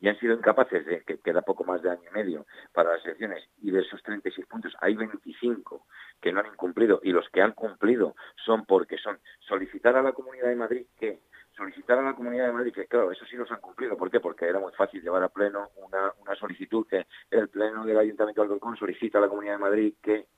y 0.00 0.08
han 0.08 0.18
sido 0.18 0.34
incapaces 0.34 0.84
de, 0.86 1.02
que 1.02 1.18
queda 1.18 1.42
poco 1.42 1.64
más 1.64 1.82
de 1.82 1.90
año 1.90 2.02
y 2.10 2.14
medio 2.14 2.46
para 2.72 2.92
las 2.92 3.04
elecciones, 3.04 3.48
y 3.62 3.70
de 3.70 3.80
esos 3.80 4.02
36 4.02 4.46
puntos 4.46 4.74
hay 4.80 4.94
25 4.94 5.86
que 6.20 6.32
no 6.32 6.40
han 6.40 6.46
incumplido, 6.46 7.00
y 7.02 7.12
los 7.12 7.28
que 7.30 7.42
han 7.42 7.52
cumplido 7.52 8.14
son 8.44 8.64
porque 8.64 8.98
son 8.98 9.18
solicitar 9.40 9.96
a 9.96 10.02
la 10.02 10.12
Comunidad 10.12 10.48
de 10.48 10.56
Madrid 10.56 10.86
que 10.96 11.20
solicitar 11.56 11.98
a 11.98 12.02
la 12.02 12.14
Comunidad 12.14 12.46
de 12.46 12.52
Madrid 12.52 12.72
que, 12.72 12.86
claro, 12.86 13.10
eso 13.10 13.24
sí 13.26 13.36
los 13.36 13.50
han 13.50 13.60
cumplido. 13.60 13.96
¿Por 13.96 14.10
qué? 14.10 14.20
Porque 14.20 14.46
era 14.46 14.60
muy 14.60 14.72
fácil 14.74 15.02
llevar 15.02 15.24
a 15.24 15.28
pleno 15.28 15.70
una, 15.76 16.12
una 16.20 16.36
solicitud 16.36 16.86
que 16.86 17.06
el 17.30 17.48
pleno 17.48 17.84
del 17.84 17.98
Ayuntamiento 17.98 18.42
de 18.42 18.46
Alcorcón 18.46 18.76
solicita 18.76 19.18
a 19.18 19.22
la 19.22 19.28
Comunidad 19.28 19.54
de 19.54 19.58
Madrid 19.58 19.94
que 20.00 20.28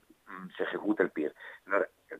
se 0.56 0.64
ejecute 0.64 1.02
el 1.02 1.10
PIR. 1.10 1.34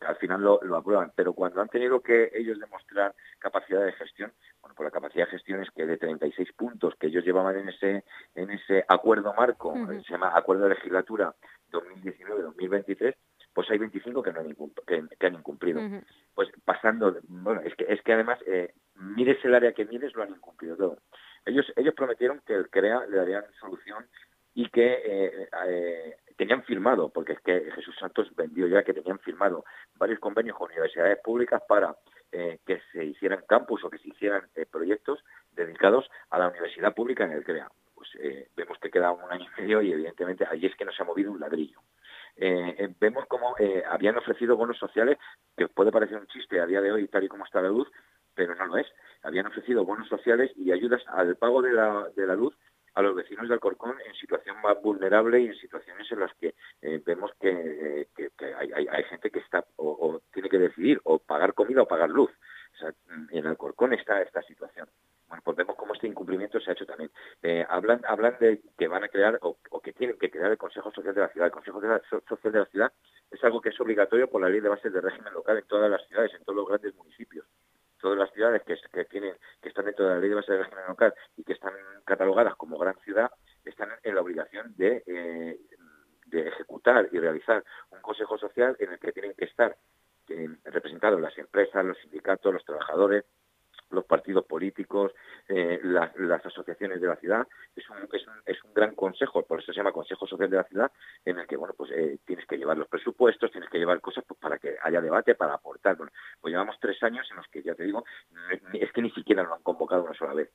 al 0.00 0.16
final 0.16 0.42
lo, 0.42 0.60
lo, 0.62 0.76
aprueban, 0.76 1.12
pero 1.14 1.32
cuando 1.32 1.60
han 1.60 1.68
tenido 1.68 2.00
que 2.00 2.30
ellos 2.34 2.58
demostrar 2.58 3.14
capacidad 3.38 3.84
de 3.84 3.92
gestión, 3.92 4.32
bueno, 4.60 4.74
pues 4.74 4.86
la 4.86 4.90
capacidad 4.90 5.26
de 5.26 5.32
gestión 5.32 5.62
es 5.62 5.70
que 5.70 5.86
de 5.86 5.96
36 5.96 6.52
puntos 6.52 6.94
que 6.98 7.08
ellos 7.08 7.24
llevaban 7.24 7.56
en 7.56 7.68
ese 7.68 8.04
en 8.34 8.50
ese 8.50 8.84
acuerdo 8.88 9.34
marco, 9.34 9.74
se 9.74 10.12
llama 10.12 10.32
Acuerdo 10.34 10.64
de 10.64 10.74
Legislatura 10.74 11.34
2019-2023, 11.72 13.14
pues 13.52 13.70
hay 13.70 13.78
25 13.78 14.22
que 14.22 14.32
no 14.32 14.40
han, 14.40 14.54
que, 14.86 15.26
han 15.26 15.34
incumplido. 15.34 15.80
Pues 16.34 16.48
pasando, 16.64 17.16
bueno, 17.28 17.60
es 17.62 17.74
que 17.74 17.86
es 17.88 18.00
que 18.02 18.12
además 18.12 18.38
eh, 18.46 18.72
mires 18.94 19.44
el 19.44 19.54
área 19.54 19.72
que 19.72 19.84
mires 19.84 20.14
lo 20.14 20.22
han 20.22 20.30
incumplido 20.30 20.76
todo. 20.76 20.98
Ellos 21.44 21.72
ellos 21.76 21.94
prometieron 21.94 22.40
que 22.46 22.54
el 22.54 22.68
CREA 22.68 23.06
le 23.06 23.16
darían 23.16 23.44
solución 23.58 24.06
y 24.54 24.68
que 24.68 24.92
eh, 25.04 25.48
eh, 25.68 26.16
tenían 26.40 26.62
firmado, 26.62 27.10
porque 27.10 27.34
es 27.34 27.40
que 27.40 27.70
Jesús 27.72 27.94
Santos 28.00 28.34
vendió 28.34 28.66
ya 28.66 28.82
que 28.82 28.94
tenían 28.94 29.18
firmado 29.18 29.62
varios 29.96 30.18
convenios 30.20 30.56
con 30.56 30.70
universidades 30.70 31.18
públicas 31.18 31.60
para 31.68 31.94
eh, 32.32 32.60
que 32.64 32.80
se 32.92 33.04
hicieran 33.04 33.44
campus 33.46 33.84
o 33.84 33.90
que 33.90 33.98
se 33.98 34.08
hicieran 34.08 34.48
eh, 34.54 34.64
proyectos 34.64 35.22
dedicados 35.52 36.10
a 36.30 36.38
la 36.38 36.48
universidad 36.48 36.94
pública 36.94 37.24
en 37.24 37.32
el 37.32 37.44
CREA. 37.44 37.68
Pues 37.94 38.08
eh, 38.20 38.48
vemos 38.56 38.78
que 38.78 38.90
queda 38.90 39.12
un 39.12 39.30
año 39.30 39.48
y 39.54 39.60
medio 39.60 39.82
y 39.82 39.92
evidentemente 39.92 40.46
allí 40.50 40.64
es 40.64 40.76
que 40.76 40.86
no 40.86 40.92
se 40.92 41.02
ha 41.02 41.04
movido 41.04 41.30
un 41.30 41.40
ladrillo. 41.40 41.82
vemos 42.98 43.26
como 43.26 43.54
habían 43.90 44.16
ofrecido 44.16 44.56
bonos 44.56 44.78
sociales, 44.78 45.18
que 45.58 45.68
puede 45.68 45.92
parecer 45.92 46.16
un 46.16 46.26
chiste 46.28 46.58
a 46.58 46.64
día 46.64 46.80
de 46.80 46.90
hoy 46.90 47.06
tal 47.08 47.24
y 47.24 47.28
como 47.28 47.44
está 47.44 47.60
la 47.60 47.68
luz, 47.68 47.86
pero 48.34 48.54
no 48.54 48.64
lo 48.64 48.78
es. 48.78 48.86
Habían 49.22 49.46
ofrecido 49.46 49.84
bonos 49.84 50.08
sociales 50.08 50.50
y 50.56 50.72
ayudas 50.72 51.02
al 51.08 51.36
pago 51.36 51.60
de 51.60 51.74
la, 51.74 52.08
de 52.16 52.26
la 52.26 52.34
luz 52.34 52.56
a 52.94 53.02
los 53.02 53.14
vecinos 53.14 53.48
de 53.48 53.54
Alcorcón 53.54 53.96
en 54.04 54.14
situación 54.14 54.60
más 54.62 54.80
vulnerable 54.82 55.40
y 55.40 55.46
en 55.46 55.54
situaciones 55.54 56.10
en 56.10 56.20
las 56.20 56.34
que 56.34 56.54
eh, 56.82 57.02
vemos 57.04 57.30
que, 57.40 58.08
hay, 58.56 59.04
gente 59.04 59.30
que 59.30 59.38
está 59.40 59.64
o, 59.76 60.20
tiene 60.32 60.48
que 60.48 60.58
decidir 60.58 61.00
o 61.04 61.18
pagar 61.18 61.54
comida 61.54 61.82
o 61.82 61.88
pagar 61.88 62.10
luz. 62.10 62.30
en 63.30 63.46
Alcorcón 63.46 63.92
está 63.92 64.20
esta 64.22 64.42
situación. 64.42 64.88
Bueno, 65.28 65.42
pues 65.44 65.56
vemos 65.56 65.76
cómo 65.76 65.94
este 65.94 66.08
incumplimiento 66.08 66.58
se 66.58 66.70
ha 66.70 66.72
hecho 66.72 66.86
también. 66.86 67.10
Eh, 67.42 67.64
hablan, 67.68 68.00
hablan 68.06 68.36
de 68.40 68.60
que 68.76 68.88
van 68.88 69.04
a 69.04 69.08
crear 69.08 69.38
o, 69.42 69.56
que 69.80 69.92
tienen 69.92 70.18
que 70.18 70.30
crear 70.30 70.50
el 70.50 70.58
Consejo 70.58 70.90
Social 70.90 71.14
de 71.14 71.20
la 71.20 71.28
Ciudad. 71.28 71.46
El 71.46 71.52
Consejo 71.52 71.80
Social 72.28 72.52
de 72.52 72.58
la 72.58 72.66
Ciudad 72.66 72.92
es 73.30 73.44
algo 73.44 73.60
que 73.60 73.68
es 73.68 73.80
obligatorio 73.80 74.28
por 74.28 74.40
la 74.40 74.48
ley 74.48 74.60
de 74.60 74.68
bases 74.68 74.92
de 74.92 75.00
régimen 75.00 75.32
local 75.32 75.56
en 75.56 75.66
todas 75.66 75.88
las 75.88 76.04
ciudades, 76.08 76.34
en 76.34 76.42
todos 76.42 76.56
los 76.56 76.66
grandes 76.66 76.94
municipios 76.96 77.46
todas 78.00 78.18
las 78.18 78.30
ciudades 78.32 78.62
que, 78.62 79.04
tienen 79.04 79.34
que 79.60 79.68
están 79.68 79.84
dentro 79.84 80.06
de 80.06 80.14
la 80.14 80.20
ley 80.20 80.28
de 80.28 80.34
base 80.34 80.52
de 80.52 80.62
régimen 80.62 80.86
local 80.88 81.14
y 81.36 81.44
que 81.44 81.52
están 81.52 81.72
catalogadas 82.04 82.56
como 82.56 82.78
gran 82.78 82.98
ciudad 83.00 83.30
están 83.64 83.90
en 84.02 84.14
la 84.14 84.20
obligación 84.20 84.74
de, 84.76 85.02
eh, 85.06 85.60
ejecutar 86.32 87.08
y 87.12 87.18
realizar 87.18 87.64
un 87.90 88.00
consejo 88.00 88.38
social 88.38 88.76
en 88.78 88.92
el 88.92 88.98
que 88.98 89.12
tienen 89.12 89.34
que 89.34 89.46
estar 89.46 89.76
eh, 90.28 90.48
representados 90.64 91.20
las 91.20 91.36
empresas, 91.38 91.84
los 91.84 91.98
sindicatos, 91.98 92.54
los 92.54 92.64
trabajadores, 92.64 93.24
los 93.90 94.04
partidos 94.04 94.44
políticos, 94.44 95.12
eh, 95.48 95.80
las, 95.82 96.14
asociaciones 96.44 97.00
de 97.00 97.08
la 97.08 97.16
ciudad. 97.16 97.46
Es 97.76 97.84
un, 97.90 98.74
gran 98.74 98.94
consejo, 98.94 99.42
por 99.42 99.60
eso 99.60 99.72
se 99.72 99.78
llama 99.78 99.92
Consejo 99.92 100.26
Social 100.26 100.48
de 100.48 100.56
la 100.56 100.64
Ciudad, 100.64 100.90
en 101.24 101.38
el 101.38 101.46
que 101.46 101.56
bueno 101.56 101.74
pues 101.76 101.90
eh, 101.92 102.18
tienes 102.24 102.46
que 102.46 102.56
llevar 102.56 102.76
los 102.76 102.88
presupuestos, 102.88 103.50
tienes 103.50 103.68
que 103.68 103.78
llevar 103.78 104.00
cosas 104.00 104.24
pues, 104.26 104.38
para 104.40 104.58
que 104.58 104.76
haya 104.82 105.00
debate, 105.00 105.34
para 105.34 105.54
aportar. 105.54 105.96
Pues 105.96 106.52
llevamos 106.52 106.76
tres 106.80 107.02
años 107.02 107.26
en 107.30 107.36
los 107.36 107.46
que, 107.48 107.62
ya 107.62 107.74
te 107.74 107.84
digo, 107.84 108.04
es 108.72 108.92
que 108.92 109.02
ni 109.02 109.10
siquiera 109.10 109.42
lo 109.42 109.54
han 109.54 109.62
convocado 109.62 110.04
una 110.04 110.14
sola 110.14 110.34
vez. 110.34 110.50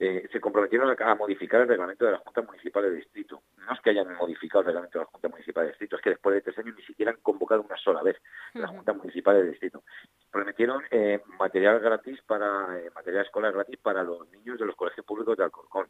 Eh, 0.00 0.28
se 0.30 0.40
comprometieron 0.40 0.94
a, 0.96 1.14
modificar 1.16 1.60
el 1.60 1.68
reglamento 1.68 2.04
de 2.04 2.12
la 2.12 2.18
Junta 2.18 2.42
Municipal 2.42 2.84
de 2.84 2.92
Distrito. 2.92 3.42
No 3.56 3.72
es 3.72 3.80
que 3.80 3.90
hayan 3.90 4.14
modificado 4.14 4.60
el 4.60 4.66
reglamento 4.66 4.98
de 4.98 5.04
la 5.04 5.10
Junta 5.10 5.28
Municipal 5.28 5.64
de 5.64 5.70
Distrito, 5.70 5.96
es 5.96 6.02
que 6.02 6.10
después 6.10 6.34
de 6.34 6.40
tres 6.42 6.58
años 6.58 6.76
ni 6.76 6.82
siquiera 6.84 7.10
han 7.10 7.18
convocado 7.18 7.62
una 7.62 7.76
sola 7.76 8.02
vez 8.02 8.16
la 8.54 8.68
Junta 8.68 8.92
Municipal 8.92 9.36
de 9.36 9.50
Distrito. 9.50 9.82
Prometieron 10.30 10.84
eh, 10.92 11.20
material 11.38 11.80
gratis 11.80 12.22
para 12.22 12.78
eh, 12.78 12.90
material 12.94 13.24
escolar 13.24 13.52
gratis 13.52 13.78
para 13.78 14.04
los 14.04 14.30
niños 14.30 14.58
de 14.60 14.66
los 14.66 14.76
colegios 14.76 15.04
públicos 15.04 15.36
de 15.36 15.44
Alcorcón. 15.44 15.88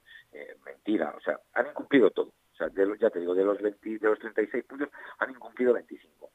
mentira, 0.64 1.14
o 1.14 1.20
sea, 1.20 1.38
han 1.52 1.66
incumplido 1.66 2.10
todo. 2.10 2.28
O 2.28 2.56
sea, 2.56 2.68
ya 2.98 3.10
te 3.10 3.20
digo, 3.20 3.34
de 3.34 3.44
los, 3.44 3.60
20, 3.60 3.98
de 3.98 4.08
los 4.08 4.18
36 4.18 4.64
puntos 4.64 4.88
han 5.18 5.30
incumplido 5.30 5.74
25. 5.74 6.30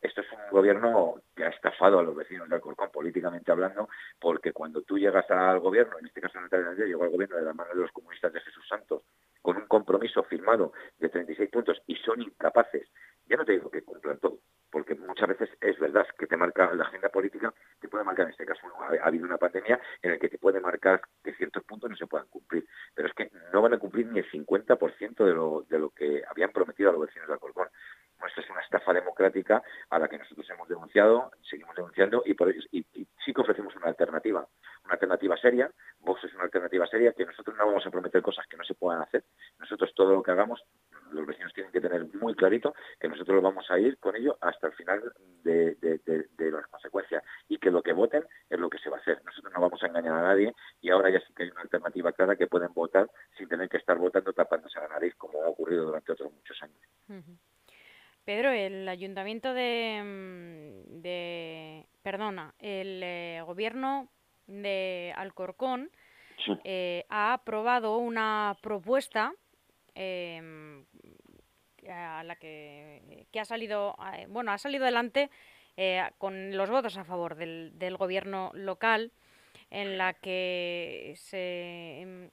Esto 0.00 0.20
es 0.20 0.32
un 0.32 0.50
gobierno 0.50 1.22
que 1.34 1.44
ha 1.44 1.48
estafado 1.48 1.98
a 1.98 2.02
los 2.02 2.14
vecinos 2.14 2.48
de 2.48 2.56
Alcorcón 2.56 2.90
políticamente 2.90 3.50
hablando, 3.50 3.88
porque 4.20 4.52
cuando 4.52 4.82
tú 4.82 4.98
llegas 4.98 5.28
al 5.30 5.60
gobierno, 5.60 5.98
en 5.98 6.06
este 6.06 6.20
caso 6.20 6.40
Natalia 6.40 6.84
llegó 6.84 7.04
al 7.04 7.10
gobierno 7.10 7.36
de 7.36 7.42
la 7.42 7.54
mano 7.54 7.70
de 7.74 7.80
los 7.80 7.92
comunistas 7.92 8.32
de 8.32 8.40
Jesús 8.40 8.66
Santos, 8.68 9.02
con 9.40 9.56
un 9.56 9.66
compromiso 9.66 10.22
firmado 10.22 10.72
de 10.98 11.08
36 11.08 11.50
puntos 11.50 11.82
y 11.86 11.96
son 11.96 12.20
incapaces, 12.22 12.88
ya 13.26 13.36
no 13.36 13.44
te 13.44 13.52
digo 13.52 13.70
que 13.70 13.82
cumplan 13.82 14.18
todo, 14.18 14.38
porque 14.70 14.94
muchas 14.94 15.28
veces 15.28 15.50
es 15.60 15.78
verdad 15.78 16.06
que 16.18 16.26
te 16.26 16.36
marca 16.36 16.72
la 16.74 16.84
agenda 16.84 17.08
política, 17.08 17.52
te 17.80 17.88
puede 17.88 18.04
marcar 18.04 18.26
en 18.26 18.32
este 18.32 18.46
caso, 18.46 18.66
ha, 18.80 19.06
habido 19.06 19.24
una 19.24 19.38
pandemia 19.38 19.80
en 20.02 20.12
la 20.12 20.18
que 20.18 20.28
te 20.28 20.38
puede 20.38 20.60
marcar 20.60 21.00
que 21.22 21.34
ciertos 21.34 21.64
puntos 21.64 21.90
no 21.90 21.96
se 21.96 22.06
puedan 22.06 22.26
cumplir, 22.28 22.66
pero 22.94 23.08
es 23.08 23.14
que 23.14 23.30
no 23.52 23.62
van 23.62 23.74
a 23.74 23.78
cumplir 23.78 24.06
ni 24.06 24.20
el 24.20 24.30
50% 24.30 25.24
de 25.24 25.32
lo, 25.32 25.64
de 25.68 25.78
lo 25.78 25.90
que 25.90 26.22
habían 26.28 26.50
prometido 26.50 26.90
a 26.90 26.92
los 26.92 27.02
vecinos 27.02 27.28
de 27.28 27.34
Alcorcón. 27.34 27.68
Esta 28.26 28.40
es 28.40 28.50
una 28.50 28.62
estafa 28.62 28.92
a 29.90 29.98
la 29.98 30.08
que 30.08 30.18
nosotros 30.18 30.48
hemos 30.50 30.68
denunciado, 30.68 31.30
seguimos 31.42 31.74
denunciando 31.74 32.22
y, 32.24 32.34
por, 32.34 32.54
y, 32.54 32.86
sí 33.24 33.32
que 33.32 33.40
ofrecemos 33.40 33.74
una 33.76 33.88
alternativa, 33.88 34.46
una 34.84 34.94
alternativa 34.94 35.36
seria. 35.36 35.70
Vox 36.00 36.24
es 36.24 36.34
una 36.34 36.44
alternativa 36.44 36.86
seria 36.86 37.12
que 37.12 37.24
nosotros 37.24 37.56
no 37.56 37.66
vamos 37.66 37.86
a 37.86 37.90
prometer 37.90 38.22
cosas 38.22 38.46
que 38.46 38.56
no 38.56 38.64
se 38.64 38.74
puedan 38.74 39.02
hacer. 39.02 39.24
Nosotros 39.58 39.92
todo 39.94 40.12
lo 40.12 40.22
que 40.22 40.30
hagamos, 40.30 40.62
los 41.10 41.26
vecinos 41.26 41.52
tienen 41.54 41.72
que 41.72 41.80
tener 41.80 42.06
muy 42.14 42.34
clarito 42.34 42.74
que 43.00 43.08
nosotros 43.08 43.42
vamos 43.42 43.70
a 43.70 43.78
ir 43.78 43.98
con 43.98 44.16
ello 44.16 44.36
hasta 44.40 44.66
el 44.66 44.72
final 44.74 45.02
de, 45.42 45.76
las 46.38 46.66
consecuencias 46.68 47.22
y 47.48 47.58
que 47.58 47.70
lo 47.70 47.82
que 47.82 47.92
voten 47.92 48.24
es 48.48 48.58
lo 48.58 48.68
que 48.68 48.78
se 48.78 48.90
va 48.90 48.98
a 48.98 49.00
hacer. 49.00 49.22
Nosotros 49.24 49.52
no 49.52 49.60
vamos 49.60 49.82
a 49.82 49.86
engañar 49.86 50.14
a 50.14 50.22
nadie 50.22 50.54
y 50.80 50.90
ahora 50.90 51.10
ya 51.10 51.20
sí 51.20 51.32
que 51.34 51.44
hay 51.44 51.50
una 51.50 51.62
alternativa 51.62 52.12
clara 52.12 52.36
que 52.36 52.46
pueden 52.46 52.72
votar 52.72 53.08
sin 53.36 53.48
tener 53.48 53.68
que 53.68 53.78
estar 53.78 53.96
votando 53.98 54.32
tapándose 54.32 54.78
la 54.78 54.88
nariz 54.88 55.14
como 55.16 55.42
ha 55.42 55.48
ocurrido 55.48 55.84
durante 55.84 56.12
otros 56.12 56.32
muchos 56.32 56.62
años. 56.62 56.78
Pedro, 58.24 58.50
el 58.52 58.83
ayuntamiento 58.94 59.52
de, 59.54 60.00
mm, 60.02 61.02
de 61.02 61.86
perdona, 62.02 62.54
el 62.58 63.00
eh, 63.02 63.42
gobierno 63.44 64.08
de 64.46 65.12
Alcorcón 65.16 65.90
eh, 66.64 67.04
ha 67.08 67.32
aprobado 67.34 67.98
una 67.98 68.56
propuesta 68.60 69.32
em, 69.94 70.84
a 71.88 72.24
la 72.24 72.36
que, 72.36 73.26
que, 73.30 73.40
ha 73.40 73.44
salido, 73.44 73.96
bueno, 74.28 74.52
ha 74.52 74.58
salido 74.58 74.84
adelante 74.84 75.30
eh, 75.76 76.02
con 76.18 76.56
los 76.56 76.70
votos 76.70 76.96
a 76.96 77.04
favor 77.04 77.34
del, 77.34 77.72
del 77.74 77.96
gobierno 77.96 78.50
local, 78.54 79.12
en 79.70 79.98
la 79.98 80.14
que 80.14 81.14
se 81.16 82.00
em, 82.00 82.30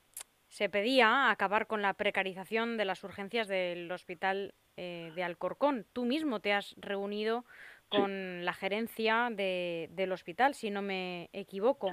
se 0.52 0.68
pedía 0.68 1.32
acabar 1.32 1.66
con 1.66 1.82
la 1.82 1.94
precarización 1.94 2.76
de 2.76 2.84
las 2.84 3.06
urgencias 3.06 3.48
del 3.48 3.90
hospital 3.90 4.54
eh, 4.84 5.12
de 5.14 5.24
Alcorcón. 5.24 5.86
Tú 5.94 6.06
mismo 6.06 6.40
te 6.40 6.54
has 6.54 6.74
reunido 6.78 7.46
con 7.88 8.44
la 8.44 8.54
gerencia 8.54 9.30
de, 9.32 9.90
del 9.92 10.12
hospital, 10.12 10.56
si 10.56 10.72
no 10.72 10.82
me 10.82 11.30
equivoco. 11.34 11.92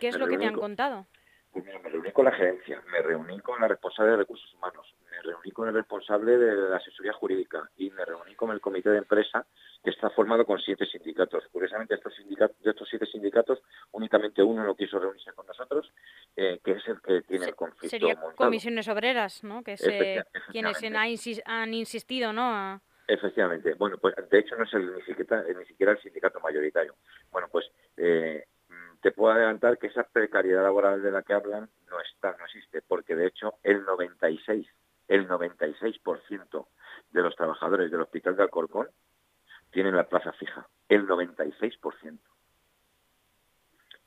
¿Qué 0.00 0.08
es 0.08 0.16
lo 0.16 0.26
que 0.28 0.38
te 0.38 0.46
han 0.46 0.54
contado? 0.54 1.06
Pues 1.52 1.66
me 1.66 1.90
reuní 1.90 2.10
con 2.12 2.24
la 2.24 2.32
gerencia, 2.32 2.82
me 2.90 3.02
reuní 3.02 3.38
con 3.40 3.60
la 3.60 3.68
responsable 3.68 4.12
de 4.12 4.16
recursos 4.18 4.54
humanos, 4.54 4.94
me 5.10 5.20
reuní 5.20 5.50
con 5.50 5.68
el 5.68 5.74
responsable 5.74 6.38
de 6.38 6.70
la 6.70 6.76
asesoría 6.76 7.12
jurídica 7.12 7.68
y 7.76 7.90
me 7.90 8.06
reuní 8.06 8.34
con 8.34 8.50
el 8.52 8.60
comité 8.60 8.88
de 8.88 8.98
empresa 8.98 9.44
que 9.84 9.90
está 9.90 10.08
formado 10.10 10.46
con 10.46 10.58
siete 10.60 10.86
sindicatos. 10.86 11.44
Curiosamente, 11.52 11.94
estos 11.94 12.14
sindicatos, 12.14 12.58
de 12.62 12.70
estos 12.70 12.88
siete 12.88 13.04
sindicatos, 13.04 13.62
únicamente 13.90 14.42
uno 14.42 14.64
no 14.64 14.74
quiso 14.74 14.98
reunirse 14.98 15.32
con 15.34 15.46
nosotros, 15.46 15.92
eh, 16.36 16.58
que 16.64 16.72
es 16.72 16.88
el 16.88 17.02
que 17.02 17.20
tiene 17.22 17.46
el 17.46 17.54
conflicto 17.54 17.88
Sería 17.88 18.16
comisiones 18.34 18.88
obreras, 18.88 19.44
¿no? 19.44 19.62
Que 19.62 19.72
es 19.72 19.82
quienes 20.50 20.82
han 21.44 21.74
insistido, 21.74 22.32
¿no? 22.32 22.80
Efectivamente. 23.06 23.74
Bueno, 23.74 23.98
pues 23.98 24.14
de 24.30 24.38
hecho 24.38 24.56
no 24.56 24.64
es 24.64 24.72
el, 24.72 24.94
ni, 24.94 25.02
siquiera, 25.02 25.42
ni 25.42 25.66
siquiera 25.66 25.92
el 25.92 26.00
sindicato 26.00 26.40
mayoritario. 26.40 26.94
Bueno, 27.30 27.48
pues 27.50 27.70
eh, 27.96 28.46
te 29.02 29.10
puedo 29.10 29.34
adelantar 29.34 29.78
que 29.78 29.88
esa 29.88 30.04
precariedad 30.04 30.62
laboral 30.62 31.02
de 31.02 31.10
la 31.10 31.22
que 31.22 31.34
hablan 31.34 31.68
no 31.90 32.00
está, 32.00 32.36
no 32.38 32.44
existe, 32.46 32.82
porque 32.82 33.16
de 33.16 33.26
hecho 33.26 33.54
el 33.64 33.84
96, 33.84 34.66
el 35.08 35.28
96% 35.28 36.66
de 37.10 37.22
los 37.22 37.34
trabajadores 37.34 37.90
del 37.90 38.00
Hospital 38.00 38.36
de 38.36 38.44
Alcorcón 38.44 38.88
tienen 39.72 39.96
la 39.96 40.08
plaza 40.08 40.32
fija, 40.32 40.68
el 40.88 41.06
96%. 41.06 42.18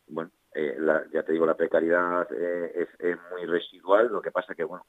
Bueno, 0.07 0.31
eh, 0.53 0.77
ya 1.11 1.23
te 1.23 1.33
digo, 1.33 1.45
la 1.45 1.57
precariedad 1.57 2.27
eh, 2.31 2.87
es, 2.97 3.17
muy 3.31 3.45
residual, 3.45 4.07
lo 4.07 4.21
que 4.21 4.31
pasa 4.31 4.55
que, 4.55 4.63
bueno, 4.63 4.85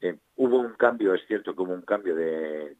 eh, 0.00 0.16
hubo 0.36 0.58
un 0.58 0.74
cambio, 0.74 1.14
es 1.14 1.26
cierto 1.26 1.56
que 1.56 1.62
hubo 1.62 1.72
un 1.72 1.82
cambio 1.82 2.14
de, 2.14 2.76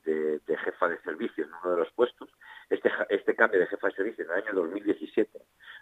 jefa 0.47 0.89
de 0.89 1.01
servicio 1.01 1.45
en 1.45 1.51
uno 1.63 1.73
de 1.73 1.79
los 1.79 1.93
puestos. 1.93 2.31
Este, 2.71 2.91
este 3.11 3.35
cambio 3.35 3.61
de 3.61 3.67
jefa 3.67 3.89
de 3.89 3.95
servicio 3.95 4.25
en 4.25 4.31
el 4.31 4.37
año 4.43 4.53
2017, 4.55 5.39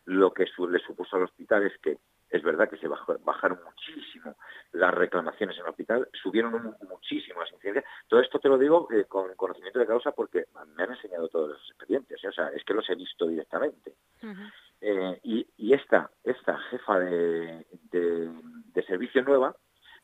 lo 0.06 0.32
que 0.32 0.46
le 0.68 0.78
supuso 0.80 1.16
al 1.16 1.24
hospital 1.24 1.64
es 1.64 1.78
que 1.78 1.98
es 2.32 2.42
verdad 2.42 2.68
que 2.68 2.78
se 2.78 2.88
bajaron 2.88 3.60
muchísimo 3.62 4.34
las 4.72 4.94
reclamaciones 4.94 5.56
en 5.56 5.64
el 5.64 5.68
hospital, 5.68 6.08
subieron 6.14 6.74
muchísimo 6.88 7.40
las 7.40 7.52
incidencias. 7.52 7.84
Todo 8.08 8.20
esto 8.20 8.38
te 8.38 8.48
lo 8.48 8.56
digo 8.56 8.88
con 9.08 9.34
conocimiento 9.34 9.78
de 9.78 9.86
causa 9.86 10.12
porque 10.12 10.46
me 10.74 10.82
han 10.82 10.92
enseñado 10.92 11.28
todos 11.28 11.50
los 11.50 11.70
expedientes, 11.70 12.24
o 12.24 12.32
sea, 12.32 12.48
es 12.48 12.64
que 12.64 12.72
los 12.72 12.88
he 12.88 12.94
visto 12.94 13.26
directamente. 13.26 13.94
Eh, 14.80 15.20
y, 15.22 15.72
esta, 15.72 16.10
esta 16.24 16.58
jefa 16.70 16.98
de, 16.98 17.64
servicio 18.86 19.22
nueva 19.22 19.54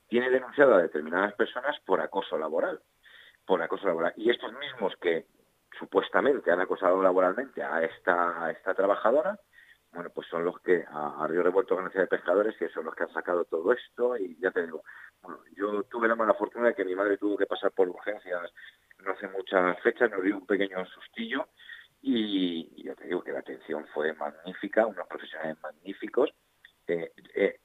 tiene 0.09 0.31
denunciado 0.31 0.75
a 0.75 0.83
determinadas 0.83 1.35
personas 1.35 1.79
por 1.81 2.01
acoso 2.01 2.39
laboral. 2.39 2.81
Por 3.45 3.63
acoso 3.63 3.87
laboral. 3.87 4.13
Y 4.17 4.31
estos 4.31 4.53
mismos 4.53 4.95
que 5.01 5.27
supuestamente 5.79 6.51
han 6.51 6.61
acosado 6.61 7.03
laboralmente 7.03 7.63
a 7.63 7.83
esta, 7.83 8.45
a 8.45 8.51
esta 8.51 8.75
trabajadora, 8.75 9.39
bueno, 9.93 10.11
pues 10.11 10.29
son 10.29 10.45
los 10.45 10.61
que, 10.61 10.85
a, 10.87 11.27
Río 11.27 11.43
Revuelto 11.43 11.77
Ganancia 11.77 12.03
de 12.03 12.07
Pescadores, 12.07 12.57
que 12.57 12.69
son 12.69 12.85
los 12.85 12.95
que 12.95 13.05
han 13.05 13.13
sacado 13.13 13.45
todo 13.45 13.73
esto, 13.73 14.17
y 14.17 14.39
ya 14.39 14.51
te 14.51 14.63
digo, 14.65 14.83
bueno, 15.23 15.41
yo 15.57 15.83
tuve 15.85 16.09
la 16.09 16.15
mala 16.15 16.35
fortuna 16.35 16.69
de 16.69 16.75
que 16.75 16.85
mi 16.85 16.95
madre 16.95 17.17
tuvo 17.17 17.37
que 17.37 17.47
pasar 17.47 17.73
por 17.73 17.89
urgencias 17.89 18.53
no 19.05 19.13
hace 19.13 19.29
muchas 19.29 19.81
fechas, 19.81 20.11
nos 20.11 20.23
dio 20.23 20.37
un 20.37 20.47
pequeño 20.47 20.85
sustillo, 20.87 21.49
y, 22.03 22.83
yo 22.83 22.95
te 22.95 23.05
digo 23.05 23.23
que 23.23 23.33
la 23.33 23.41
atención 23.41 23.87
fue 23.95 24.13
magnífica, 24.13 24.87
unos 24.87 25.07
profesionales 25.07 25.57
magníficos. 25.63 26.31
Eh, 26.87 27.13
eh, 27.35 27.61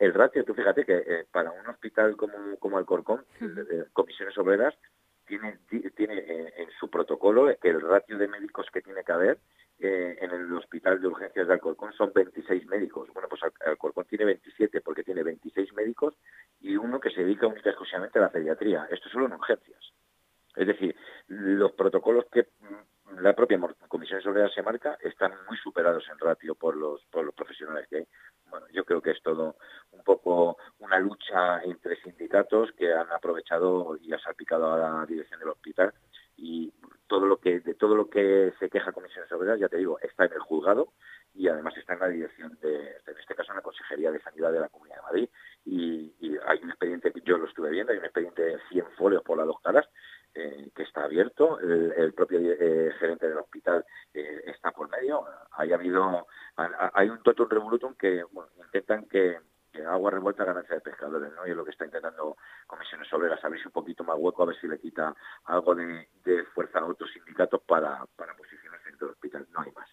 el, 0.00 0.14
ratio, 0.14 0.44
tú 0.44 0.54
fíjate 0.54 0.84
que 0.84 0.96
eh, 0.96 1.26
para 1.30 1.50
un 1.50 1.66
hospital 1.66 2.16
como, 2.16 2.56
como 2.58 2.78
Alcorcón, 2.78 3.24
comisiones 3.92 4.36
obreras, 4.38 4.74
tiene, 5.26 5.58
tiene 5.96 6.52
en 6.56 6.70
su 6.78 6.88
protocolo 6.88 7.54
que 7.60 7.68
el 7.68 7.80
ratio 7.80 8.18
de 8.18 8.28
médicos 8.28 8.66
que 8.72 8.82
tiene 8.82 9.04
que 9.04 9.12
haber 9.12 9.38
en 9.78 10.30
el 10.30 10.52
hospital 10.54 11.00
de 11.00 11.08
urgencias 11.08 11.46
de 11.46 11.52
Alcorcón 11.52 11.92
son 11.92 12.12
26 12.14 12.66
médicos. 12.66 13.08
Bueno, 13.12 13.28
pues 13.28 13.42
Alcorcón 13.64 14.06
tiene 14.06 14.24
27 14.24 14.80
porque 14.80 15.04
tiene 15.04 15.22
26 15.22 15.72
médicos 15.74 16.14
y 16.60 16.76
uno 16.76 16.98
que 16.98 17.10
se 17.10 17.22
dedica 17.22 17.46
únicamente 17.46 17.70
exclusivamente 17.70 18.18
a 18.18 18.22
la 18.22 18.30
pediatría. 18.30 18.88
Esto 18.90 19.08
solo 19.10 19.26
en 19.26 19.34
urgencias. 19.34 19.92
Es 20.54 20.66
decir, 20.66 20.96
los 21.28 21.72
protocolos 21.72 22.24
que 22.32 22.48
la 23.20 23.34
propia 23.34 23.58
Comisión 23.88 24.20
de 24.34 24.50
se 24.50 24.62
marca 24.62 24.98
están 25.00 25.32
muy 25.46 25.56
superados 25.58 26.04
en 26.10 26.18
ratio 26.18 26.54
por 26.54 26.76
los, 26.76 27.04
por 27.06 27.24
los 27.24 27.34
profesionales 27.34 27.86
que 27.88 27.98
hay. 27.98 28.06
Bueno, 28.48 28.66
yo 28.72 28.84
creo 28.84 29.00
que 29.00 29.10
es 29.10 29.22
todo 29.22 29.56
un 29.90 30.02
poco 30.02 30.56
una 30.78 30.98
lucha 30.98 31.62
entre 31.62 31.95
sindicatos 32.36 32.72
que 32.72 32.92
han 32.92 33.10
aprovechado 33.12 33.96
y 34.00 34.12
ha 34.12 34.18
salpicado 34.18 34.72
a 34.72 34.78
la 34.78 35.06
dirección 35.06 35.40
del 35.40 35.50
hospital 35.50 35.92
y 36.36 36.72
todo 37.06 37.26
lo 37.26 37.38
que 37.38 37.60
de 37.60 37.74
todo 37.74 37.94
lo 37.94 38.10
que 38.10 38.52
se 38.58 38.68
queja 38.68 38.92
Comisión 38.92 39.24
de 39.24 39.28
Seguridad, 39.28 39.56
ya 39.56 39.68
te 39.68 39.78
digo, 39.78 39.98
está 40.00 40.26
en 40.26 40.32
el 40.32 40.40
juzgado 40.40 40.92
y 41.34 41.48
además 41.48 41.76
está 41.76 41.94
en 41.94 42.00
la 42.00 42.08
dirección 42.08 42.58
de, 42.60 42.76
en 42.76 43.18
este 43.18 43.34
caso, 43.34 43.52
en 43.52 43.56
la 43.56 43.62
Consejería 43.62 44.10
de 44.10 44.20
Sanidad 44.20 44.52
de 44.52 44.60
la 44.60 44.68
Comunidad 44.68 44.96
de 44.96 45.02
Madrid. 45.02 45.28
Y, 45.64 46.12
hay 46.46 46.60
un 46.62 46.70
expediente, 46.70 47.12
yo 47.24 47.38
lo 47.38 47.46
estuve 47.46 47.70
viendo, 47.70 47.92
hay 47.92 47.98
un 47.98 48.04
expediente 48.04 48.42
de 48.42 48.58
100 48.68 48.86
folios 48.96 49.22
por 49.22 49.36
las 49.36 49.46
dos 49.46 49.60
caras 49.60 49.88
eh, 50.34 50.70
que 50.74 50.82
está 50.82 51.04
abierto, 51.04 51.58
el, 51.58 52.12
propio 52.14 52.38
eh, 52.38 52.92
gerente 53.00 53.28
del 53.28 53.38
hospital 53.38 53.84
eh, 54.14 54.42
está 54.46 54.70
por 54.70 54.88
medio, 54.88 55.24
hay 55.52 55.72
habido, 55.72 56.26
hay 56.56 57.08
un 57.08 57.22
totum 57.22 57.48
revolutum 57.48 57.94
que 57.94 58.22
intentan 58.64 59.06
que, 59.06 59.38
agua 59.84 60.10
revuelta 60.10 60.44
ganancia 60.44 60.76
de 60.76 60.80
pescadores, 60.96 61.32
¿no? 61.34 61.46
Y 61.46 61.50
es 61.50 61.56
lo 61.56 61.64
que 61.64 61.70
está 61.70 61.84
intentando 61.84 62.36
Comisiones 62.66 63.12
Obreras, 63.12 63.44
abrirse 63.44 63.68
un 63.68 63.72
poquito 63.72 64.02
más 64.04 64.16
hueco 64.18 64.42
a 64.42 64.46
ver 64.46 64.56
si 64.60 64.66
le 64.66 64.78
quita 64.78 65.14
algo 65.44 65.74
de, 65.74 66.06
fuerza 66.54 66.78
a 66.78 66.86
otros 66.86 67.10
sindicatos 67.12 67.60
para, 67.62 68.04
para 68.16 68.34
posicionarse 68.34 68.88
dentro 68.88 69.08
del 69.08 69.14
hospital, 69.14 69.46
no 69.52 69.60
hay 69.60 69.70
más. 69.72 69.88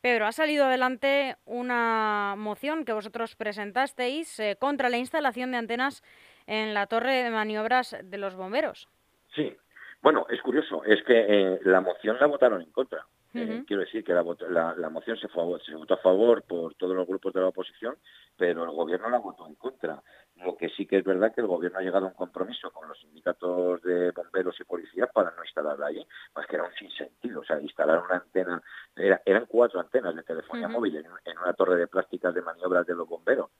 Pedro, 0.00 0.26
ha 0.26 0.32
salido 0.32 0.66
adelante 0.66 1.36
una 1.46 2.34
moción 2.36 2.84
que 2.84 2.92
vosotros 2.92 3.36
presentasteis 3.36 4.40
contra 4.58 4.90
la 4.90 4.98
instalación 4.98 5.50
de 5.50 5.56
antenas 5.56 6.02
en 6.46 6.74
la 6.74 6.86
torre 6.86 7.22
de 7.22 7.30
maniobras 7.30 7.96
de 8.04 8.18
los 8.18 8.34
bomberos. 8.34 8.88
Sí, 9.34 9.56
bueno, 10.02 10.26
es 10.28 10.42
curioso, 10.42 10.84
es 10.84 11.02
que 11.04 11.24
eh, 11.26 11.60
la 11.62 11.80
moción 11.80 12.18
la 12.20 12.26
votaron 12.26 12.60
en 12.60 12.70
contra. 12.70 13.06
Eh, 13.34 13.64
quiero 13.66 13.82
decir 13.82 14.04
que 14.04 14.12
la, 14.12 14.74
la, 14.76 14.90
moción 14.90 15.16
se, 15.16 15.26
se, 15.26 15.74
votó 15.74 15.94
a 15.94 15.98
favor 15.98 16.44
por 16.44 16.74
todos 16.76 16.94
los 16.94 17.06
grupos 17.06 17.32
de 17.32 17.40
la 17.40 17.48
oposición, 17.48 17.96
pero 18.36 18.62
el 18.62 18.70
gobierno 18.70 19.10
la 19.10 19.18
votó 19.18 19.46
en 19.48 19.56
contra. 19.56 20.00
Lo 20.36 20.56
que 20.56 20.68
sí 20.68 20.86
que 20.86 20.98
es 20.98 21.04
verdad 21.04 21.34
que 21.34 21.40
el 21.40 21.48
gobierno 21.48 21.78
ha 21.78 21.82
llegado 21.82 22.06
a 22.06 22.08
un 22.10 22.14
compromiso 22.14 22.70
con 22.70 22.88
los 22.88 22.98
sindicatos 23.00 23.82
de 23.82 24.12
bomberos 24.12 24.58
y 24.60 24.64
policías 24.64 25.10
para 25.12 25.32
no 25.32 25.42
instalarla 25.42 25.86
allí, 25.86 26.06
pues 26.32 26.46
que 26.46 26.56
era 26.56 26.64
un 26.64 26.74
sinsentido. 26.74 27.40
O 27.40 27.44
sea, 27.44 27.60
instalar 27.60 28.04
una 28.04 28.16
antena, 28.16 28.62
eran 28.94 29.46
cuatro 29.46 29.80
antenas 29.80 30.14
de 30.14 30.22
telefonía 30.22 30.68
móvil 30.68 30.96
en, 30.96 31.06
en, 31.24 31.38
una 31.38 31.54
torre 31.54 31.76
de 31.76 31.88
plásticas 31.88 32.34
de 32.34 32.42
maniobras 32.42 32.86
de 32.86 32.94
los 32.94 33.08
bomberos, 33.08 33.50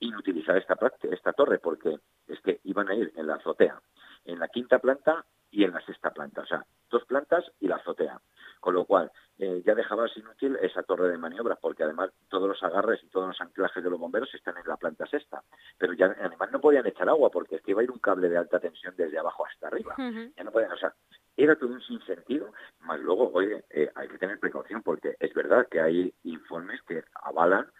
inutilizar 0.00 0.56
esta, 0.56 0.76
esta 1.10 1.32
torre 1.32 1.58
porque 1.58 1.98
es 2.28 2.40
que 2.40 2.60
iban 2.64 2.88
a 2.88 2.94
ir 2.94 3.12
en 3.16 3.26
la 3.26 3.36
azotea 3.36 3.80
en 4.24 4.38
la 4.38 4.48
quinta 4.48 4.78
planta 4.78 5.24
y 5.50 5.64
en 5.64 5.72
la 5.72 5.80
sexta 5.82 6.10
planta, 6.10 6.42
o 6.42 6.46
sea, 6.46 6.64
dos 6.90 7.04
plantas 7.04 7.44
y 7.60 7.68
la 7.68 7.76
azotea. 7.76 8.20
Con 8.58 8.74
lo 8.74 8.86
cual, 8.86 9.12
eh, 9.38 9.62
ya 9.64 9.74
dejabas 9.74 10.16
inútil 10.16 10.56
esa 10.60 10.82
torre 10.82 11.08
de 11.08 11.18
maniobras, 11.18 11.58
porque 11.60 11.84
además 11.84 12.10
todos 12.28 12.48
los 12.48 12.62
agarres 12.62 13.02
y 13.04 13.08
todos 13.08 13.28
los 13.28 13.40
anclajes 13.40 13.84
de 13.84 13.90
los 13.90 14.00
bomberos 14.00 14.34
están 14.34 14.56
en 14.56 14.66
la 14.66 14.76
planta 14.76 15.06
sexta. 15.06 15.42
Pero 15.78 15.92
ya 15.92 16.06
además 16.06 16.50
no 16.50 16.60
podían 16.60 16.86
echar 16.86 17.08
agua, 17.08 17.30
porque 17.30 17.56
es 17.56 17.62
que 17.62 17.70
iba 17.70 17.82
a 17.82 17.84
ir 17.84 17.90
un 17.90 17.98
cable 17.98 18.28
de 18.28 18.38
alta 18.38 18.58
tensión 18.58 18.94
desde 18.96 19.18
abajo 19.18 19.46
hasta 19.46 19.68
arriba. 19.68 19.94
Ya 20.36 20.44
no 20.44 20.50
podían, 20.50 20.72
o 20.72 20.76
sea, 20.76 20.92
era 21.36 21.56
todo 21.56 21.70
un 21.70 21.82
sinsentido, 21.82 22.52
más 22.80 22.98
luego, 23.00 23.30
oye, 23.32 23.64
eh, 23.70 23.90
hay 23.94 24.08
que 24.08 24.18
tener 24.18 24.40
precaución, 24.40 24.82
porque 24.82 25.16
es 25.20 25.34
verdad 25.34 25.68
que 25.68 25.80
hay 25.80 26.14
informes 26.24 26.80
que 26.82 27.04
avalan 27.22 27.70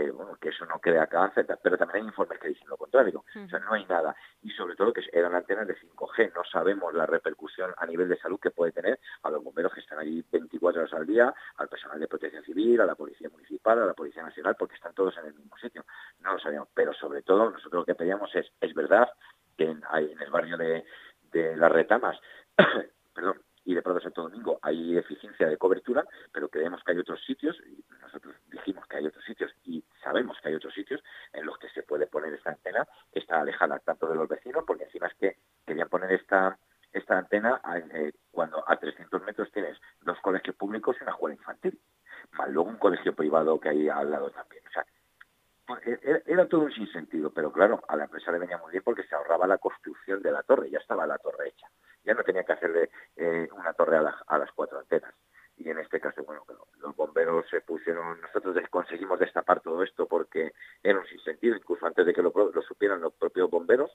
que, 0.00 0.10
bueno, 0.10 0.36
que 0.40 0.48
eso 0.48 0.64
no 0.66 0.78
crea 0.78 1.06
cáncer, 1.06 1.46
pero 1.62 1.76
también 1.76 2.02
hay 2.02 2.08
informes 2.08 2.38
que 2.38 2.48
dicen 2.48 2.68
lo 2.68 2.76
contrario. 2.76 3.24
O 3.36 3.48
sea, 3.48 3.58
no 3.58 3.72
hay 3.72 3.84
nada. 3.86 4.14
Y 4.42 4.50
sobre 4.50 4.74
todo 4.76 4.92
que 4.92 5.02
eran 5.12 5.34
antenas 5.34 5.66
de 5.66 5.76
5G. 5.76 6.32
No 6.34 6.42
sabemos 6.44 6.94
la 6.94 7.06
repercusión 7.06 7.72
a 7.76 7.86
nivel 7.86 8.08
de 8.08 8.18
salud 8.18 8.40
que 8.40 8.50
puede 8.50 8.72
tener 8.72 8.98
a 9.22 9.30
los 9.30 9.42
bomberos 9.42 9.72
que 9.72 9.80
están 9.80 9.98
allí 9.98 10.24
24 10.30 10.82
horas 10.82 10.94
al 10.94 11.06
día, 11.06 11.34
al 11.56 11.68
personal 11.68 12.00
de 12.00 12.08
protección 12.08 12.44
civil, 12.44 12.80
a 12.80 12.86
la 12.86 12.94
policía 12.94 13.28
municipal, 13.28 13.78
a 13.82 13.86
la 13.86 13.94
policía 13.94 14.22
nacional, 14.22 14.56
porque 14.58 14.76
están 14.76 14.94
todos 14.94 15.16
en 15.18 15.26
el 15.26 15.34
mismo 15.34 15.56
sitio. 15.58 15.84
No 16.20 16.32
lo 16.32 16.38
sabíamos. 16.38 16.68
Pero 16.74 16.92
sobre 16.94 17.22
todo, 17.22 17.50
nosotros 17.50 17.80
lo 17.80 17.84
que 17.84 17.94
pedíamos 17.94 18.34
es, 18.34 18.46
es 18.60 18.74
verdad 18.74 19.08
que 19.56 19.64
en, 19.64 19.82
en 19.92 20.20
el 20.20 20.30
barrio 20.30 20.56
de, 20.56 20.84
de 21.32 21.56
Las 21.56 21.72
Retamas, 21.72 22.18
perdón, 23.14 23.40
y 23.64 23.74
de 23.74 23.82
Prado 23.82 24.00
Santo 24.00 24.22
Domingo 24.22 24.58
hay 24.62 24.96
eficiencia 24.96 25.46
de 25.46 25.56
cobertura, 25.56 26.04
pero 26.32 26.48
creemos 26.48 26.82
que 26.82 26.92
hay 26.92 26.98
otros 26.98 27.22
sitios, 27.24 27.56
y 27.66 27.84
nosotros 28.00 28.34
dijimos 28.50 28.86
que 28.86 28.96
hay 28.96 29.06
otros 29.06 29.24
sitios 29.24 29.52
sabemos 30.10 30.36
que 30.42 30.48
hay 30.48 30.54
otros 30.56 30.74
sitios 30.74 31.02
en 31.32 31.46
los 31.46 31.56
que 31.58 31.68
se 31.68 31.84
puede 31.84 32.06
poner 32.08 32.34
esta 32.34 32.50
antena 32.50 32.86
que 33.12 33.20
está 33.20 33.40
alejada 33.40 33.78
tanto 33.78 34.08
de 34.08 34.16
los 34.16 34.28
vecinos, 34.28 34.64
porque 34.66 34.84
encima 34.84 35.06
es 35.06 35.14
que 35.14 35.36
querían 35.64 35.88
poner 35.88 36.12
esta 36.12 36.58
esta 36.92 37.18
antena 37.18 37.60
eh, 37.94 38.12
cuando 38.32 38.68
a 38.68 38.76
300 38.76 39.22
metros 39.22 39.52
tienes 39.52 39.78
dos 40.00 40.18
colegios 40.20 40.56
públicos 40.56 40.96
y 40.98 41.04
una 41.04 41.12
escuela 41.12 41.36
infantil, 41.36 41.78
más 42.32 42.48
luego 42.50 42.68
un 42.68 42.78
colegio 42.78 43.14
privado 43.14 43.60
que 43.60 43.68
hay 43.68 43.88
al 43.88 44.10
lado 44.10 44.28
también. 44.30 44.66
O 44.66 44.70
sea, 44.72 44.84
pues, 45.64 45.86
e, 45.86 46.22
era, 46.26 46.48
todo 46.48 46.62
un 46.62 46.72
sinsentido, 46.72 47.30
pero 47.30 47.52
claro, 47.52 47.80
a 47.86 47.94
la 47.94 48.04
empresa 48.04 48.32
le 48.32 48.40
venía 48.40 48.58
muy 48.58 48.72
bien 48.72 48.82
porque 48.82 49.04
se 49.04 49.14
ahorraba 49.14 49.46
la 49.46 49.58
construcción 49.58 50.20
de 50.20 50.32
la 50.32 50.42
torre, 50.42 50.68
ya 50.68 50.78
estaba 50.80 51.06
la 51.06 51.18
torre 51.18 51.50
hecha 51.50 51.68
ya 52.04 52.14
no 52.14 52.22
tenía 52.22 52.44
que 52.44 52.52
hacerle 52.52 52.90
eh, 53.16 53.48
una 53.52 53.72
torre 53.74 53.98
a, 53.98 54.38
las 54.38 54.52
cuatro 54.52 54.78
antenas. 54.78 55.14
Y 55.60 55.68
en 55.68 55.78
este 55.78 56.00
caso, 56.00 56.24
bueno, 56.24 56.42
los 56.80 56.96
bomberos 56.96 57.44
se 57.50 57.60
pusieron, 57.60 58.18
nosotros 58.22 58.56
conseguimos 58.70 59.18
destapar 59.18 59.60
todo 59.60 59.82
esto 59.82 60.06
porque 60.06 60.54
era 60.82 60.98
un 60.98 61.06
sinsentido, 61.06 61.54
incluso 61.54 61.84
antes 61.84 62.06
de 62.06 62.14
que 62.14 62.22
lo, 62.22 62.32
supieran 62.66 63.02
los 63.02 63.12
propios 63.12 63.50
bomberos, 63.50 63.90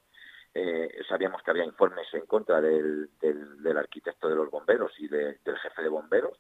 eh, 0.54 0.88
sabíamos 1.10 1.42
que 1.42 1.50
había 1.50 1.66
informes 1.66 2.08
en 2.14 2.28
contra 2.28 2.62
del, 2.62 3.10
del, 3.20 3.78
arquitecto 3.78 4.30
de 4.30 4.36
los 4.36 4.52
bomberos 4.52 4.92
y 5.00 5.08
del 5.08 5.40
jefe 5.44 5.82
de 5.82 5.90
bomberos, 5.90 6.40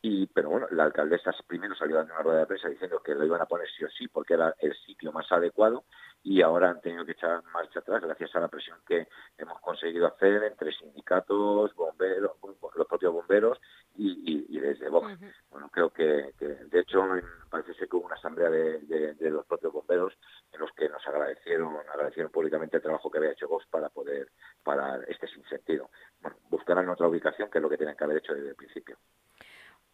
y 0.00 0.26
pero 0.28 0.48
bueno, 0.48 0.66
la 0.70 0.84
alcaldesa 0.84 1.32
primero 1.46 1.74
salió 1.74 1.96
dando 1.96 2.14
una 2.14 2.22
rueda 2.22 2.38
de 2.40 2.46
prensa 2.46 2.70
diciendo 2.70 3.02
que 3.04 3.14
lo 3.14 3.26
iban 3.26 3.42
a 3.42 3.46
poner 3.46 3.68
sí 3.68 3.84
o 3.84 3.90
sí 3.90 4.08
porque 4.08 4.32
era 4.32 4.54
el 4.60 4.74
sitio 4.86 5.12
más 5.12 5.30
adecuado 5.30 5.84
y 6.22 6.42
ahora 6.42 6.70
han 6.70 6.80
tenido 6.80 7.04
que 7.04 7.12
echar 7.12 7.42
marcha 7.52 7.80
atrás 7.80 8.02
gracias 8.02 8.34
a 8.34 8.40
la 8.40 8.48
presión 8.48 8.78
que 8.86 9.08
hemos 9.38 9.58
conseguido 9.60 10.06
hacer 10.06 10.44
entre 10.44 10.72
sindicatos, 10.72 11.74
bomberos, 11.74 12.32
los 12.76 12.86
propios 12.86 13.12
bomberos 13.12 13.60
y, 13.96 14.58
desde 14.58 14.88
Vox. 14.88 15.18
Bueno, 15.50 15.70
creo 15.72 15.90
que, 15.90 16.32
de 16.38 16.80
hecho 16.80 17.02
parece 17.48 17.74
ser 17.74 17.88
que 17.88 17.96
hubo 17.96 18.06
una 18.06 18.16
asamblea 18.16 18.50
de, 18.50 19.16
los 19.30 19.46
propios 19.46 19.72
bomberos 19.72 20.12
en 20.52 20.60
los 20.60 20.70
que 20.72 20.88
nos 20.88 21.06
agradecieron, 21.06 21.76
agradecieron 21.76 22.30
públicamente 22.30 22.76
el 22.76 22.82
trabajo 22.82 23.10
que 23.10 23.18
había 23.18 23.32
hecho 23.32 23.48
Vox 23.48 23.66
para 23.66 23.88
poder 23.88 24.28
parar 24.62 25.04
este 25.08 25.26
sinsentido. 25.28 25.90
Bueno, 26.20 26.36
buscarán 26.50 26.88
otra 26.88 27.08
ubicación 27.08 27.50
que 27.50 27.58
es 27.58 27.62
lo 27.62 27.70
que 27.70 27.78
tienen 27.78 27.96
que 27.96 28.04
haber 28.04 28.18
hecho 28.18 28.34
desde 28.34 28.50
el 28.50 28.56
principio. 28.56 28.98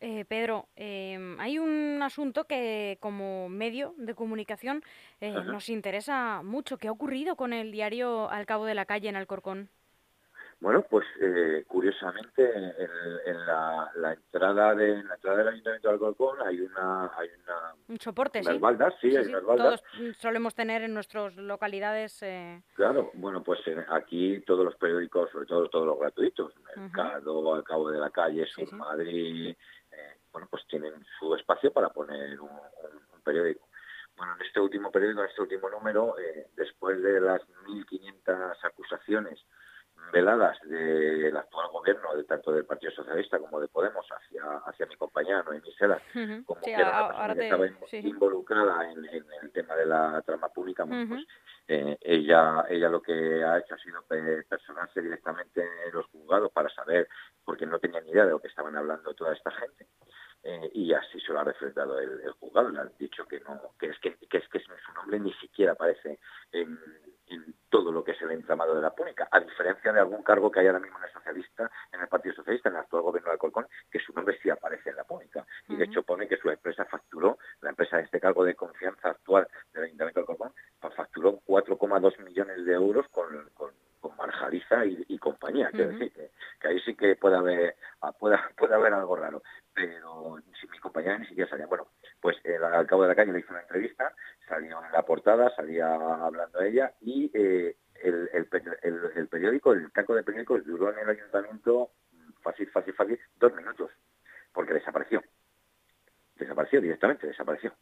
Eh, 0.00 0.26
Pedro, 0.26 0.68
em, 0.76 1.40
hay 1.40 1.58
un 1.58 2.00
asunto 2.02 2.44
que 2.44 2.98
como 3.00 3.48
medio 3.48 3.94
de 3.96 4.14
comunicación 4.14 4.82
eh, 5.20 5.32
nos 5.32 5.70
interesa 5.70 6.42
mucho. 6.42 6.76
¿Qué 6.76 6.88
ha 6.88 6.92
ocurrido 6.92 7.36
con 7.36 7.52
el 7.52 7.72
diario 7.72 8.28
Al 8.30 8.44
Cabo 8.44 8.66
de 8.66 8.74
la 8.74 8.84
Calle 8.84 9.08
en 9.08 9.16
Alcorcón? 9.16 9.70
Bueno, 10.58 10.82
pues 10.88 11.06
eh, 11.20 11.64
curiosamente 11.68 12.50
en, 12.50 13.46
la, 13.46 13.90
entrada 14.14 14.74
de 14.74 15.02
la 15.04 15.14
entrada 15.14 15.36
del 15.36 15.48
Ayuntamiento 15.48 15.88
de 15.88 15.94
Alcorcón 15.94 16.38
hay 16.46 16.60
una 16.60 17.10
hay 17.14 17.28
una 17.44 17.74
un 17.88 17.98
soporte, 18.00 18.42
sí. 18.42 18.58
baldas, 18.58 18.94
sí, 18.98 19.14
hay 19.14 19.26
unas 19.26 19.44
baldas. 19.44 19.82
Todos 19.82 20.16
solemos 20.16 20.54
tener 20.54 20.82
en 20.82 20.94
nuestras 20.94 21.36
localidades. 21.36 22.24
Claro, 22.74 23.10
bueno, 23.14 23.42
pues 23.42 23.60
aquí 23.90 24.40
todos 24.46 24.64
los 24.64 24.76
periódicos, 24.76 25.30
sobre 25.30 25.44
todo 25.44 25.68
todos 25.68 25.86
los 25.86 25.98
gratuitos, 25.98 26.54
Mercado, 26.74 27.54
Al 27.54 27.62
Cabo 27.62 27.90
de 27.90 27.98
la 27.98 28.08
Calle, 28.08 28.46
Sur 28.46 28.72
Madrid, 28.72 29.54
bueno, 30.36 30.48
pues 30.50 30.66
tienen 30.66 30.92
su 31.18 31.34
espacio 31.34 31.72
para 31.72 31.88
poner 31.88 32.38
un, 32.38 32.50
periódico. 33.24 33.66
Bueno, 34.18 34.34
en 34.34 34.46
este 34.46 34.60
último 34.60 34.92
periódico, 34.92 35.22
en 35.22 35.30
este 35.30 35.40
último 35.40 35.70
número, 35.70 36.18
eh, 36.18 36.48
después 36.54 37.02
de 37.02 37.22
las 37.22 37.40
1.500 37.64 38.54
acusaciones 38.64 39.42
veladas 40.12 40.58
del 40.68 41.34
actual 41.34 41.68
gobierno, 41.72 42.14
de 42.14 42.24
tanto 42.24 42.52
del 42.52 42.66
Partido 42.66 42.92
Socialista 42.92 43.38
como 43.38 43.60
de 43.60 43.68
Podemos, 43.68 44.06
hacia, 44.10 44.58
hacia 44.66 44.84
mi 44.84 44.96
compañera 44.96 45.42
Noemí 45.42 45.72
Sela, 45.72 46.00
como 46.44 46.60
que 46.60 46.72
era 46.74 47.32
estaba 47.32 47.66
involucrada 47.92 48.92
en, 48.92 49.06
el 49.42 49.50
tema 49.52 49.74
de 49.74 49.86
la 49.86 50.20
trama 50.20 50.50
pública, 50.50 50.84
pues 50.84 51.26
eh, 51.66 51.96
ella, 52.02 52.66
ella 52.68 52.90
lo 52.90 53.00
que 53.00 53.42
ha 53.42 53.58
hecho 53.58 53.74
ha 53.74 53.78
sido 53.78 54.04
personarse 54.48 55.00
directamente 55.00 55.62
en 55.62 55.94
los 55.94 56.06
juzgados 56.06 56.52
para 56.52 56.68
saber, 56.68 57.08
porque 57.42 57.66
no 57.66 57.78
tenía 57.78 58.00
ni 58.02 58.10
idea 58.10 58.26
de 58.26 58.32
lo 58.32 58.38
que 58.38 58.48
estaban 58.48 58.76
hablando 58.76 59.14
toda 59.14 59.32
esta 59.32 59.50
gente, 59.50 59.86
eh, 60.48 60.70
y 60.74 60.92
así 60.92 61.20
se 61.20 61.32
lo 61.32 61.40
ha 61.40 61.44
refrendado 61.44 61.98
el, 61.98 62.20
el, 62.20 62.30
juzgado. 62.32 62.70
Le 62.70 62.78
han 62.78 62.92
dicho 62.96 63.26
que 63.26 63.40
no, 63.40 63.60
que 63.80 63.86
es 63.88 63.98
que, 63.98 64.14
que 64.14 64.38
es 64.38 64.48
que 64.48 64.60
su 64.60 64.92
nombre 64.94 65.18
ni 65.18 65.32
siquiera 65.34 65.72
aparece 65.72 66.20
en, 66.52 66.78
todo 67.68 67.90
lo 67.90 68.04
que 68.04 68.12
es 68.12 68.22
el 68.22 68.30
entramado 68.30 68.76
de 68.76 68.80
la 68.80 68.94
púnica, 68.94 69.26
a 69.32 69.40
diferencia 69.40 69.92
de 69.92 69.98
algún 69.98 70.22
cargo 70.22 70.48
que 70.48 70.60
hay 70.60 70.68
ahora 70.68 70.78
mismo 70.78 70.98
en 70.98 71.04
el 71.04 71.12
socialista, 71.12 71.68
en 71.92 72.00
el 72.00 72.06
Partido 72.06 72.36
Socialista, 72.36 72.68
en 72.68 72.76
el 72.76 72.82
actual 72.82 73.02
gobierno 73.02 73.30
de 73.30 73.32
Alcorcón, 73.32 73.66
que 73.90 73.98
su 73.98 74.12
nombre 74.12 74.38
sí 74.40 74.48
aparece 74.48 74.90
en 74.90 74.96
la 74.96 75.02
púnica. 75.02 75.44
Y 75.66 75.74
de 75.74 75.86
hecho 75.86 76.04
pone 76.04 76.28
que 76.28 76.36
su 76.36 76.48
empresa 76.48 76.84
facturó, 76.84 77.38
la 77.62 77.70
empresa 77.70 77.96
de 77.96 78.04
este 78.04 78.20
cargo 78.20 78.44
de 78.44 78.54
confianza 78.54 79.10
actual 79.10 79.48
del 79.74 79.84
Ayuntamiento 79.84 80.20
de 80.20 80.22
Alcorcón, 80.22 80.52
facturó 80.94 81.40
4,2 81.44 82.22
millones 82.22 82.64
de 82.64 82.72
euros 82.72 83.08
con, 83.08 83.50
con, 83.54 83.72
Marjaliza 84.16 84.84
y, 84.84 85.18
compañía. 85.18 85.70
Quiero 85.70 85.90
decir 85.90 86.12
que, 86.12 86.68
ahí 86.68 86.80
sí 86.80 86.94
que 86.94 87.16
puede 87.16 87.36
haber, 87.36 87.76
ah, 88.00 88.12
puede, 88.12 88.36
puede 88.56 88.74
haber 88.74 88.92
algo 88.92 89.16
raro. 89.16 89.42
Pero 89.74 90.38
si 90.60 90.66
mi 90.68 90.78
compañera 90.78 91.18
ni 91.18 91.26
siquiera 91.26 91.50
salía. 91.50 91.66
Bueno, 91.66 91.88
pues 92.20 92.36
eh, 92.44 92.56
al 92.56 92.86
cabo 92.86 93.02
de 93.02 93.08
la 93.08 93.14
calle 93.14 93.32
le 93.32 93.40
hizo 93.40 93.50
una 93.50 93.62
entrevista, 93.62 94.14
salió 94.48 94.84
en 94.84 94.92
la 94.92 95.02
portada, 95.02 95.50
salía 95.54 95.94
hablando 95.94 96.60
ella 96.60 96.92
y 97.00 97.30
eh, 97.34 97.76
el, 98.02 98.30
el, 98.32 99.28
periódico, 99.28 99.72
el 99.72 99.90
taco 99.92 100.14
de 100.14 100.22
periódicos 100.22 100.64
duró 100.64 100.92
en 100.92 100.98
el 100.98 101.08
ayuntamiento 101.08 101.90
mm, 102.12 102.42
fácil, 102.42 102.68
fácil, 102.70 102.94
fácil, 102.94 103.20
dos 103.38 103.54
minutos, 103.54 103.90
porque 104.52 104.74
desapareció. 104.74 105.22
Desapareció 106.36 106.80
directamente, 106.80 107.26
desapareció 107.26 107.72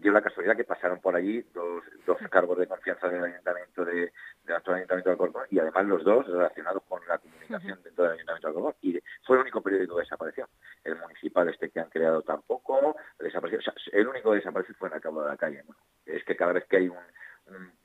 dio 0.00 0.12
la 0.12 0.22
casualidad 0.22 0.56
que 0.56 0.64
pasaron 0.64 1.00
por 1.00 1.16
allí 1.16 1.44
dos, 1.54 1.82
dos 2.04 2.18
cargos 2.30 2.58
de 2.58 2.66
confianza 2.66 3.08
del 3.08 3.24
ayuntamiento 3.24 3.84
de, 3.84 4.12
del 4.44 4.56
actual 4.56 4.76
ayuntamiento 4.76 5.10
de 5.10 5.12
Alcorcón 5.12 5.46
y 5.50 5.58
además 5.58 5.86
los 5.86 6.04
dos 6.04 6.26
relacionados 6.26 6.82
con 6.88 7.00
la 7.06 7.18
comunicación 7.18 7.82
dentro 7.82 8.04
del 8.04 8.12
ayuntamiento 8.14 8.48
de 8.48 8.52
Alcorcón 8.52 8.74
y 8.82 8.98
fue 9.24 9.36
el 9.36 9.42
único 9.42 9.62
periódico 9.62 9.96
que 9.96 10.02
desapareció. 10.02 10.48
El 10.84 10.96
municipal 10.98 11.48
este 11.48 11.70
que 11.70 11.80
han 11.80 11.90
creado 11.90 12.22
tampoco 12.22 12.96
desapareció. 13.18 13.58
O 13.58 13.62
sea, 13.62 13.74
el 13.92 14.06
único 14.08 14.30
que 14.30 14.36
desapareció 14.36 14.74
fue 14.76 14.88
en 14.88 14.94
el 14.94 15.00
cabo 15.00 15.22
de 15.22 15.28
la 15.28 15.36
calle 15.36 15.64
es 16.04 16.24
que 16.24 16.36
cada 16.36 16.52
vez 16.52 16.64
que 16.66 16.76
hay 16.76 16.88
un, 16.88 16.98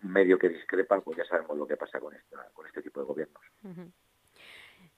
medio 0.02 0.40
que 0.40 0.50
discrepa 0.50 1.00
pues 1.02 1.18
ya 1.18 1.26
sabemos 1.26 1.58
lo 1.58 1.68
que 1.68 1.78
pasa 1.78 2.00
con 2.00 2.14
esta, 2.16 2.50
con 2.54 2.66
este 2.66 2.82
tipo 2.82 3.00
de 3.00 3.06
gobiernos 3.06 3.42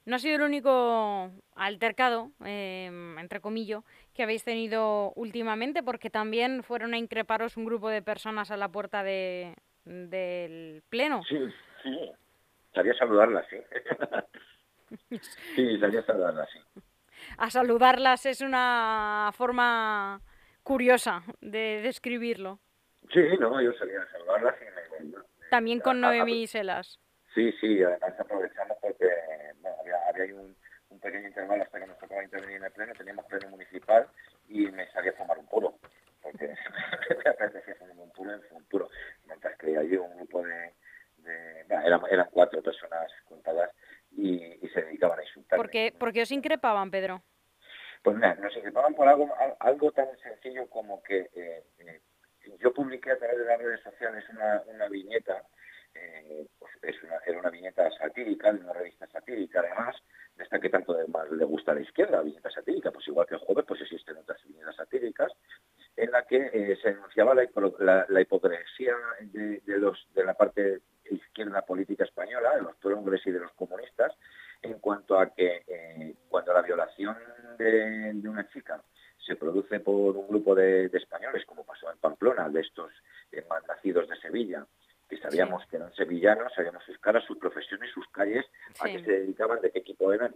no 0.06 0.16
ha 0.16 0.18
sido 0.18 0.36
el 0.36 0.42
único 0.42 1.30
altercado, 1.54 2.30
eh, 2.44 2.90
entre 3.18 3.40
comillas, 3.40 3.82
que 4.14 4.22
habéis 4.22 4.44
tenido 4.44 5.12
últimamente, 5.16 5.82
porque 5.82 6.10
también 6.10 6.62
fueron 6.62 6.94
a 6.94 6.98
increparos 6.98 7.56
un 7.56 7.64
grupo 7.64 7.88
de 7.88 8.02
personas 8.02 8.50
a 8.50 8.56
la 8.56 8.68
puerta 8.68 9.02
de, 9.02 9.54
del 9.84 10.82
Pleno. 10.88 11.22
Sí, 11.24 11.38
sí. 11.82 12.10
Salía 12.74 12.92
a 12.92 12.96
saludarlas, 12.96 13.46
sí. 15.08 15.18
sí, 15.54 15.78
salía 15.78 16.00
a 16.00 16.04
saludarlas, 16.04 16.48
sí. 16.52 16.80
A 17.38 17.50
saludarlas 17.50 18.26
es 18.26 18.40
una 18.40 19.30
forma 19.32 20.20
curiosa 20.62 21.22
de 21.40 21.80
describirlo. 21.82 22.58
Sí, 23.12 23.22
no, 23.38 23.60
yo 23.62 23.72
salía 23.74 24.02
a 24.02 24.10
saludarlas 24.10 24.54
y 24.60 25.04
me... 25.04 25.14
También 25.50 25.80
con 25.80 26.00
Noemí 26.00 26.46
Selas. 26.46 26.98
Sí, 27.34 27.52
sí, 27.60 27.82
además 27.82 28.18
aprovechamos 28.18 28.76
porque 28.80 29.08
había, 30.22 30.34
un, 30.34 30.56
un, 30.90 31.00
pequeño 31.00 31.28
intervalo 31.28 31.62
hasta 31.62 31.80
que 31.80 31.86
nos 31.86 31.98
tocaba 31.98 32.24
intervenir 32.24 32.56
en 32.56 32.64
el 32.64 32.72
pleno, 32.72 32.92
teníamos 32.94 33.24
pleno 33.26 33.48
municipal 33.48 34.06
y 34.48 34.66
me 34.70 34.86
salía 34.90 35.12
a 35.12 35.14
fumar 35.14 35.38
un 35.38 35.46
puro, 35.46 35.78
porque 36.22 36.48
me 37.24 37.30
apetecía 37.30 37.74
fumar 37.76 37.98
un 37.98 38.10
puro 38.10 38.32
en 38.32 38.40
un 38.50 38.64
puro, 38.64 38.90
mientras 39.26 39.56
que 39.58 39.76
allí 39.76 39.96
un 39.96 40.16
grupo 40.16 40.42
de, 40.42 40.72
eran, 41.84 42.02
eran, 42.10 42.28
cuatro 42.30 42.62
personas 42.62 43.10
contadas 43.24 43.70
y, 44.12 44.38
se 44.72 44.82
dedicaban 44.82 45.20
a 45.20 45.22
insultar. 45.22 45.56
¿Por 45.56 45.70
qué, 45.70 45.94
¿Por 45.96 46.12
qué 46.12 46.22
os 46.22 46.32
increpaban, 46.32 46.90
Pedro? 46.90 47.22
Pues 48.02 48.16
nada, 48.16 48.34
nos 48.34 48.56
increpaban 48.56 48.94
por 48.94 49.08
algo, 49.08 49.32
algo 49.60 49.92
tan 49.92 50.08
sencillo 50.18 50.68
como 50.68 51.00
que 51.02 51.30
eh, 51.34 51.62
eh, 51.78 52.00
yo 52.58 52.74
publiqué 52.74 53.12
a 53.12 53.18
través 53.18 53.38
de 53.38 53.44
las 53.44 53.58
redes 53.58 53.80
sociales 53.82 54.24
una, 54.30 54.62
una 54.66 54.88
viñeta 54.88 55.44
eh, 55.94 56.46
pues 56.58 56.72
es 56.82 57.02
una, 57.02 57.16
era 57.24 57.38
una 57.38 57.50
viñeta 57.50 57.90
satírica, 57.92 58.52
de 58.52 58.60
una 58.60 58.72
revista 58.72 59.06
satírica 59.06 59.60
además, 59.60 59.96
de 60.36 60.44
esta 60.44 60.53
que 60.64 60.70
tanto 60.70 60.96
más 61.08 61.30
le 61.30 61.44
gusta 61.44 61.72
a 61.72 61.74
la 61.74 61.82
izquierda, 61.82 62.16
la 62.16 62.22
viñeta 62.22 62.50
satírica, 62.50 62.90
pues 62.90 63.06
igual 63.06 63.26
que 63.26 63.34
el 63.34 63.40
jueves, 63.40 63.66
pues 63.68 63.82
existen 63.82 64.16
otras 64.16 64.42
viñetas 64.48 64.74
satíricas, 64.74 65.30
en 65.94 66.10
la 66.10 66.22
que 66.22 66.36
eh, 66.38 66.78
se 66.80 66.92
denunciaba 66.94 67.34
la, 67.34 68.20
hipocresía 68.22 68.94
de, 69.20 69.60
los, 69.66 70.08
de 70.14 70.24
la 70.24 70.32
parte 70.32 70.80
izquierda 71.10 71.60
política 71.60 72.04
española, 72.04 72.56
de 72.56 72.62
los 72.62 72.76
progres 72.76 73.20
y 73.26 73.30
de 73.30 73.40
los 73.40 73.52
comunistas, 73.52 74.14
en 74.62 74.78
cuanto 74.78 75.18
a 75.18 75.34
que 75.34 75.64
eh, 75.66 76.14
cuando 76.30 76.54
la 76.54 76.62
violación 76.62 77.14
de, 77.58 78.26
una 78.26 78.48
chica 78.48 78.82
se 79.18 79.36
produce 79.36 79.80
por 79.80 80.16
un 80.16 80.28
grupo 80.28 80.54
de, 80.54 80.86
españoles, 80.86 81.44
como 81.44 81.64
pasó 81.64 81.92
en 81.92 81.98
Pamplona, 81.98 82.48
de 82.48 82.62
estos 82.62 82.90
eh, 83.32 83.44
mal 83.50 83.62
nacidos 83.68 84.08
de 84.08 84.16
Sevilla, 84.16 84.66
que 85.08 85.18
sabíamos 85.18 85.64
que 85.66 85.76
eran 85.76 85.92
sevillanos, 85.94 86.52
sabíamos 86.54 86.82
sus 86.84 86.98
caras, 86.98 87.24
sus 87.24 87.38
profesiones, 87.38 87.90
sus 87.92 88.06
calles, 88.08 88.46
a 88.80 88.86
qué 88.86 89.04
se 89.04 89.10
dedicaban, 89.10 89.60
de 89.60 89.70
qué 89.70 89.80
equipo 89.80 90.12
eran. 90.12 90.34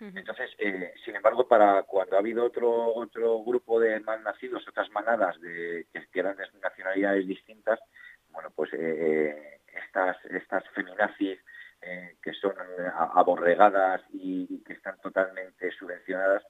Entonces, 0.00 0.50
eh, 0.58 0.94
sin 1.04 1.14
embargo, 1.16 1.46
para 1.46 1.82
cuando 1.84 2.09
ha 2.09 2.09
habido 2.20 2.44
otro 2.44 2.94
otro 2.94 3.42
grupo 3.42 3.80
de 3.80 4.00
mal 4.00 4.22
nacidos, 4.22 4.66
otras 4.68 4.90
manadas 4.90 5.40
de 5.40 5.86
que, 5.92 6.20
eran 6.20 6.36
de 6.36 6.44
nacionalidades 6.62 7.26
distintas, 7.26 7.80
bueno, 8.30 8.50
pues 8.54 8.70
eh, 8.74 9.60
estas 9.66 10.16
estas 10.26 10.68
feminazis 10.70 11.38
eh, 11.82 12.16
que 12.22 12.34
son 12.34 12.54
aborregadas 13.14 14.02
y, 14.12 14.62
que 14.64 14.74
están 14.74 15.00
totalmente 15.00 15.70
subvencionadas, 15.72 16.42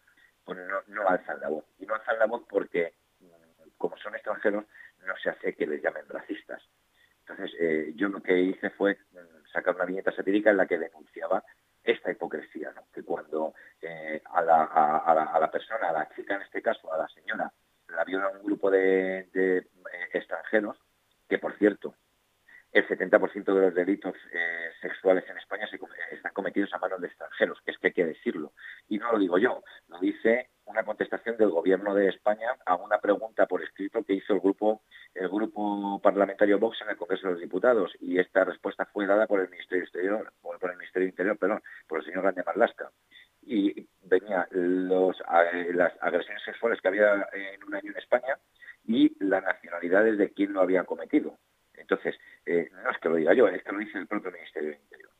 pues 0.45 0.59
no, 0.89 1.09
alzan 1.09 1.41
la 1.41 1.49
voz. 1.49 1.65
Y 1.79 1.87
no 1.87 1.95
alzan 1.95 2.19
la 2.19 2.27
voz 2.27 2.43
porque, 2.49 2.95
mm, 3.21 3.69
como 3.79 3.97
son 3.99 4.17
extranjeros, 4.17 4.65
no 5.07 5.15
se 5.23 5.31
hace 5.31 5.55
que 5.55 5.69
les 5.69 5.81
llamen 5.81 6.09
racistas. 6.09 6.61
Entonces, 7.21 7.57
eh, 7.61 7.93
yo 7.95 8.09
lo 8.09 8.21
que 8.21 8.41
hice 8.41 8.71
fue 8.71 8.99
mm, 9.13 9.47
sacar 9.53 9.77
una 9.77 9.85
viñeta 9.85 10.11
satírica 10.11 10.51
en 10.51 10.57
la 10.57 10.67
que 10.67 10.79
denunciaba 10.79 11.45
esta 11.85 12.11
hipocresía, 12.11 12.73
que 12.93 13.05
cuando 13.05 13.55
eh, 13.81 14.21
a, 14.25 15.00
a, 15.13 15.41
la, 15.41 15.51
persona, 15.51 15.89
a 15.89 15.93
la 15.93 16.09
chica 16.15 16.37
en 16.37 16.43
este 16.43 16.63
caso, 16.63 16.93
a 16.93 16.99
la 16.99 17.09
señora, 17.09 17.53
la 17.89 18.05
viola 18.05 18.29
un 18.29 18.43
grupo 18.43 18.71
de, 18.71 19.29
eh, 19.35 19.63
extranjeros, 20.13 20.77
que 21.29 21.39
por 21.39 21.57
cierto, 21.59 21.95
el 22.73 22.87
70% 22.87 23.53
de 23.53 23.61
los 23.61 23.75
delitos 23.75 24.15
sexuales 24.81 25.25
en 25.29 25.39
España 25.39 25.67
se, 25.69 25.79
están 26.15 26.33
cometidos 26.33 26.73
a 26.73 26.79
manos 26.79 27.01
de 27.01 27.09
extranjeros, 27.09 27.61
que 27.65 27.73
es 27.73 27.79
que 27.79 27.89
hay 27.89 27.93
que 27.93 28.05
decirlo. 28.05 28.53
Y 28.89 28.99
no 28.99 29.11
lo 29.13 29.19
digo 29.19 29.39
yo, 29.39 29.63
lo 29.89 29.99
dice 29.99 30.51
una 30.67 30.85
contestación 30.85 31.37
del 31.37 31.51
Gobierno 31.51 31.95
de 31.95 32.09
España 32.09 32.49
a 32.65 32.77
una 32.77 32.99
pregunta 32.99 33.47
por 33.47 33.63
escrito 33.63 34.05
que 34.05 34.15
hizo 34.15 34.35
el 34.35 34.41
grupo 34.41 34.83
el 35.15 35.29
grupo 35.29 36.01
parlamentario 36.01 36.59
Vox 36.59 36.81
en 36.83 36.91
el 36.91 36.97
Congreso 36.97 37.27
de 37.27 37.33
los 37.33 37.43
Diputados 37.43 37.93
y 38.01 38.19
esta 38.19 38.45
respuesta 38.45 38.87
fue 38.87 39.07
dada 39.07 39.27
por 39.27 39.41
el 39.41 39.51
Ministerio 39.51 39.83
Exterior, 39.83 40.33
por, 40.41 40.71
el 40.71 40.77
Ministerio 40.77 41.09
Interior, 41.09 41.37
perdón, 41.37 41.63
por 41.89 41.99
el 41.99 42.05
señor 42.05 42.23
Grande 42.23 42.45
Marlasca. 42.45 42.91
Y 43.43 43.89
venía 44.03 44.47
los, 44.53 45.17
las 45.75 45.93
agresiones 46.01 46.43
sexuales 46.45 46.81
que 46.81 46.89
había 46.89 47.29
en 47.33 47.65
un 47.65 47.75
año 47.75 47.91
en 47.91 47.99
España 47.99 48.39
y 49.31 49.33
las 49.33 49.45
nacionalidades 49.45 50.19
de 50.19 50.31
quien 50.33 50.53
lo 50.53 50.61
había 50.61 50.85
cometido. 50.85 51.39
Entonces, 51.75 52.17
eh, 52.45 52.69
no 52.73 52.91
es 52.91 52.99
que 52.99 53.09
lo 53.09 53.17
diga 53.17 53.35
yo, 53.35 53.49
es 53.49 53.63
que 53.63 53.73
lo 53.73 53.79
dice 53.79 53.99
el 53.99 54.07
propio 54.07 54.31
Ministerio 54.31 54.73
Interior. 54.73 55.11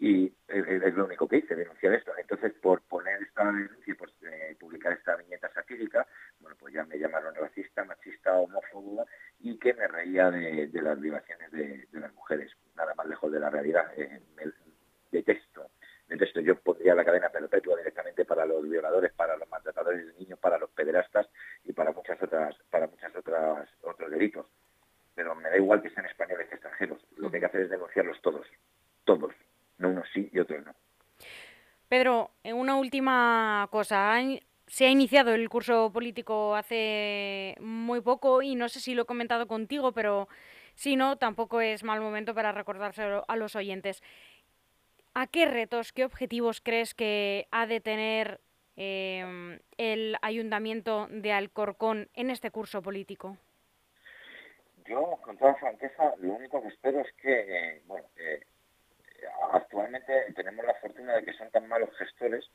Y 0.00 0.32
es 0.48 0.94
lo 0.94 1.04
único 1.04 1.28
que 1.28 1.36
hice, 1.36 1.54
denunciar 1.54 1.92
esto. 1.92 2.12
Entonces, 2.16 2.54
por 2.54 2.80
poner 2.80 3.22
esta 3.22 3.44
denuncia, 3.44 3.94
por 3.96 4.08
eh, 4.22 4.56
publicar 4.58 4.94
esta 4.94 5.14
viñeta 5.16 5.52
satírica, 5.52 6.06
bueno, 6.38 6.56
pues 6.58 6.72
ya 6.72 6.84
me 6.84 6.98
llamaron 6.98 7.34
racista, 7.34 7.84
machista, 7.84 8.34
homófobo 8.34 9.06
y 9.40 9.58
que 9.58 9.74
me 9.74 9.86
reía 9.86 10.30
de, 10.30 10.70
las 10.72 10.98
violaciones 10.98 11.52
de, 11.52 11.86
las 11.92 12.14
mujeres. 12.14 12.50
Nada 12.76 12.94
más 12.94 13.08
lejos 13.08 13.30
de 13.30 13.40
la 13.40 13.50
realidad. 13.50 13.92
Eh, 13.94 14.22
detesto, 15.12 15.70
detesto. 16.08 16.40
Yo 16.40 16.58
pondría 16.58 16.94
la 16.94 17.04
cadena 17.04 17.28
perpetua 17.28 17.76
directamente 17.76 18.24
para 18.24 18.46
los 18.46 18.66
violadores, 18.66 19.12
para 19.12 19.36
los 19.36 19.50
maltratadores 19.50 20.06
de 20.06 20.14
niños, 20.14 20.38
para 20.38 20.56
los 20.56 20.70
pederastas 20.70 21.28
y 21.64 21.74
para 21.74 21.92
muchas 21.92 22.20
otras, 22.22 22.56
para 22.70 22.86
muchas 22.86 23.14
otras 23.14 23.68
otros 23.82 24.10
delitos. 24.10 24.46
Pero 25.14 25.34
me 25.34 25.50
da 25.50 25.58
igual 25.58 25.82
que 25.82 25.90
sean 25.90 26.06
españoles 26.06 26.48
que 26.48 26.54
extranjeros. 26.54 27.04
Lo 27.18 27.30
que 27.30 27.36
hay 27.36 27.40
que 27.40 27.46
hacer 27.46 27.60
es 27.60 27.70
denunciarlos 27.70 28.18
todos, 28.22 28.46
todos 29.04 29.34
no 29.80 29.88
unos 29.88 30.06
sí 30.12 30.28
y 30.32 30.38
otros 30.38 30.64
no. 30.64 30.74
Pedro, 31.88 32.30
una 32.44 32.76
última 32.90 33.68
cosa. 33.70 34.18
Se 34.66 34.84
ha 34.84 34.90
iniciado 34.90 35.32
el 35.32 35.48
curso 35.48 35.92
político 35.92 36.56
hace 36.56 37.54
muy 37.60 38.00
poco 38.00 38.42
y 38.42 38.56
no 38.56 38.68
sé 38.68 38.80
si 38.80 38.94
lo 38.94 39.02
he 39.02 39.06
comentado 39.06 39.46
contigo, 39.46 39.92
pero 39.92 40.28
si 40.74 40.96
no, 40.96 41.16
tampoco 41.16 41.60
es 41.60 41.84
mal 41.84 42.00
momento 42.00 42.34
para 42.34 42.50
recordárselo 42.50 43.24
a 43.28 43.36
los 43.36 43.54
oyentes. 43.54 44.02
¿A 45.14 45.28
qué 45.28 45.46
retos, 45.46 45.92
qué 45.92 46.04
objetivos 46.04 46.60
crees 46.60 46.92
que 46.94 47.46
ha 47.52 47.66
de 47.66 47.80
tener 47.80 48.40
em, 48.74 49.60
el 49.76 50.16
ayuntamiento 50.20 51.06
de 51.10 51.30
Alcorcón 51.30 52.08
en 52.14 52.30
este 52.30 52.50
curso 52.50 52.82
político? 52.82 53.36
Yo, 54.84 55.16
con 55.22 55.38
toda 55.38 55.54
franqueza, 55.54 56.16
lo 56.18 56.34
único 56.34 56.60
que 56.60 56.68
espero 56.68 57.02
es 57.02 57.12
que, 57.22 57.34
eh, 57.38 57.82
bueno, 57.86 58.08
eh, 58.16 58.40
actualmente 59.52 60.32
tenemos 60.34 60.64
la 60.64 60.74
fortuna 60.74 61.14
de 61.14 61.24
que 61.24 61.34
son 61.34 61.48
tan 61.50 61.68
malos 61.68 61.90
gestores 61.96 62.50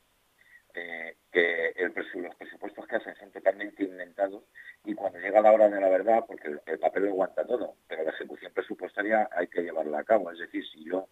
eh, 0.75 1.15
que 1.31 1.73
los 2.15 2.35
presupuestos 2.35 2.87
que 2.87 2.95
hacen 2.95 3.15
son 3.15 3.31
totalmente 3.31 3.83
inventados 3.83 4.43
y 4.83 4.93
cuando 4.93 5.19
llega 5.19 5.41
la 5.41 5.51
hora 5.51 5.69
de 5.69 5.79
la 5.79 5.89
verdad, 5.89 6.23
porque 6.27 6.47
el, 6.65 6.79
papel 6.79 7.03
lo 7.03 7.09
aguanta 7.11 7.45
todo, 7.45 7.75
pero 7.87 8.03
la 8.03 8.11
ejecución 8.11 8.53
presupuestaria 8.53 9.29
hay 9.31 9.47
que 9.47 9.61
llevarla 9.61 9.99
a 9.99 10.03
cabo. 10.03 10.31
Es 10.31 10.39
decir, 10.39 10.65
si 10.67 10.83
yo 10.83 11.09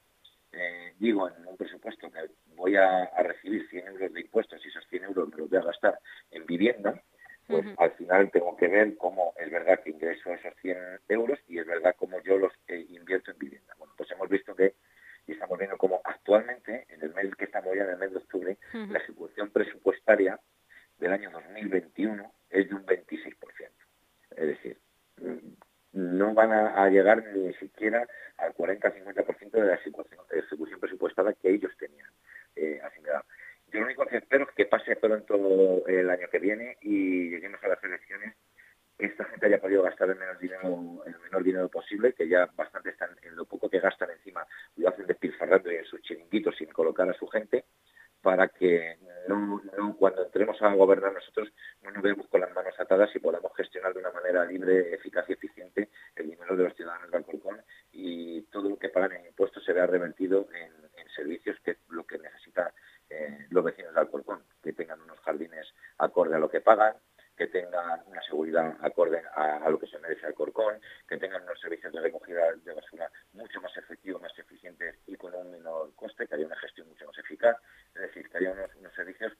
eh, 0.51 0.93
digo 0.99 1.29
en 1.29 1.45
un 1.45 1.57
presupuesto 1.57 2.11
que 2.11 2.29
voy 2.55 2.75
a, 2.75 3.05
recibir 3.23 3.67
100 3.69 3.87
euros 3.87 4.13
de 4.13 4.21
impuestos 4.21 4.63
y 4.63 4.69
esos 4.69 4.85
100 4.87 5.03
euros 5.05 5.29
me 5.29 5.37
los 5.37 5.49
voy 5.49 5.59
a 5.59 5.63
gastar 5.63 5.99
en 6.31 6.45
vivienda, 6.45 7.01
pues 7.47 7.65
al 7.77 7.91
final 7.91 8.31
tengo 8.31 8.55
que 8.55 8.67
ver 8.67 8.95
cómo 8.97 9.33
es 9.37 9.51
verdad 9.51 9.81
que 9.83 9.89
ingreso 9.89 10.31
esos 10.31 10.53
100 10.61 10.77
euros 11.09 11.39
y 11.47 11.59
es 11.59 11.65
verdad 11.65 11.95
cómo 11.97 12.21
yo 12.21 12.37
los 12.37 12.53
invierto 12.69 13.31
en 13.31 13.37
vivienda. 13.37 13.73
Bueno, 13.77 13.93
pues 13.97 14.09
hemos 14.11 14.29
visto 14.29 14.55
que 14.55 14.75
y 15.27 15.33
estamos 15.33 15.57
viendo 15.57 15.77
como 15.77 16.01
actualmente, 16.03 16.85
en 16.89 17.01
el 17.01 17.13
mes 17.13 17.35
que 17.35 17.45
estamos 17.45 17.75
ya 17.75 17.83
en 17.83 17.91
el 17.91 17.97
mes 17.97 18.11
de 18.11 18.17
octubre, 18.17 18.57
la 18.73 18.99
ejecución 18.99 19.49
presupuestaria 19.51 20.39
del 20.97 21.13
año 21.13 21.31
2021 21.31 22.33
es 22.49 22.69
de 22.69 22.75
un 22.75 22.85
26%. 22.85 23.35
Es 24.35 24.47
decir, 24.47 24.77
no 25.93 26.33
van 26.33 26.51
a, 26.51 26.89
llegar 26.89 27.23
ni 27.33 27.53
siquiera 27.55 28.05
al 28.37 28.53
40-50% 28.53 29.51
de 29.51 29.65
la 29.65 29.75
ejecución, 29.75 30.79
presupuestada 30.79 31.33
que 31.33 31.49
ellos 31.49 31.71
tenían 31.77 32.09
eh, 32.55 32.81
asignada. 32.83 33.23
Yo 33.71 33.79
lo 33.79 33.85
único 33.85 34.05
que 34.05 34.17
espero 34.17 34.45
es 34.45 34.55
que 34.55 34.65
pase 34.65 34.95
pronto 34.95 35.85
el 35.87 36.09
año 36.09 36.27
que 36.29 36.39
viene 36.39 36.77
y 36.81 37.29
lleguemos 37.29 37.63
a 37.63 37.69
las 37.69 37.83
elecciones 37.83 38.35
esta 38.97 39.25
gente 39.25 39.45
haya 39.47 39.59
podido 39.59 39.83
gastar 39.83 40.09
el 40.09 40.17
menor 40.17 40.37
dinero, 40.39 41.03
el 41.05 41.19
menor 41.19 41.43
dinero 41.43 41.69
posible, 41.69 42.13
que 42.13 42.27
ya 42.27 42.47
bastante 42.55 42.89
están 42.89 43.09
en 43.21 43.35
lo 43.35 43.45
poco 43.45 43.69
que 43.69 43.79
gastan 43.79 44.11
encima, 44.11 44.45
lo 44.77 44.89
hacen 44.89 45.07
despilfarrando 45.07 45.69
en 45.69 45.85
sus 45.85 46.01
chiringuitos 46.01 46.55
sin 46.55 46.69
colocar 46.69 47.09
a 47.09 47.13
su 47.13 47.27
gente, 47.27 47.65
para 48.21 48.47
que 48.47 48.97
no, 49.27 49.61
gobernar 50.75 51.13
nosotros 51.13 51.49
no 51.81 51.91
nos 51.91 52.03
veamos 52.03 52.27
con 52.27 52.41
las 52.41 52.53
manos 52.53 52.73
atadas 52.79 53.09
y 53.15 53.19
podamos 53.19 53.51
gestionar 53.55 53.93
de 53.93 53.99
una 53.99 54.11
manera 54.11 54.45
libre, 54.45 54.93
eficaz 54.93 55.29
y 55.29 55.33
eficiente 55.33 55.89
el 56.15 56.29
dinero 56.29 56.55
de 56.55 56.63
los 56.63 56.75
ciudadanos 56.75 57.11
de 57.11 57.17
Alcorcón 57.17 57.61
y 57.91 58.41
todo 58.43 58.69
lo 58.69 58.77
que 58.77 58.89
pagan 58.89 59.13
en 59.13 59.27
impuestos 59.27 59.63
se 59.63 59.73
vea 59.73 59.87
revertido 59.87 60.47
en, 60.53 60.73
servicios 61.15 61.59
que 61.63 61.77
lo 61.89 62.07
que 62.07 62.17
necesitan 62.17 62.71
eh, 63.07 63.45
los 63.51 63.63
vecinos 63.63 63.93
de 63.93 63.99
Alcorcón, 63.99 64.41
que 64.63 64.73
tengan 64.73 64.99
unos 64.99 65.19
jardines 65.19 65.71
acorde 65.99 66.35
a 66.35 66.39
lo 66.39 66.49
que 66.49 66.59
pagan, 66.59 66.95
que 67.35 67.47
tengan 67.47 68.01
una 68.07 68.21
seguridad 68.21 68.77
acorde 68.81 69.21
a, 69.35 69.69
lo 69.69 69.79
que 69.79 69.87
se 69.87 69.99
merece 69.99 70.25
Alcorcón, 70.25 70.79
que 71.07 71.17
tengan 71.17 71.43
unos 71.43 71.59
servicios 71.59 71.91
de 71.91 72.01
recogida 72.01 72.53
de 72.63 72.73
basura 72.73 73.11
mucho 73.33 73.59
más 73.61 73.75
efectivos, 73.77 74.21
más 74.21 74.37
eficientes 74.37 74.95
y 75.07 75.15
con 75.15 75.33
un 75.33 75.51
menor 75.51 75.93
coste, 75.95 76.27
que 76.27 76.35
haya 76.35 76.45
una 76.45 76.57
gestión 76.57 76.87
mucho 76.87 77.05
más 77.05 77.17
eficaz, 77.17 77.57
es 77.95 78.01
decir, 78.01 78.29
que 78.29 78.37
haya 78.37 78.51
unos, 78.51 78.93
servicios 78.93 79.33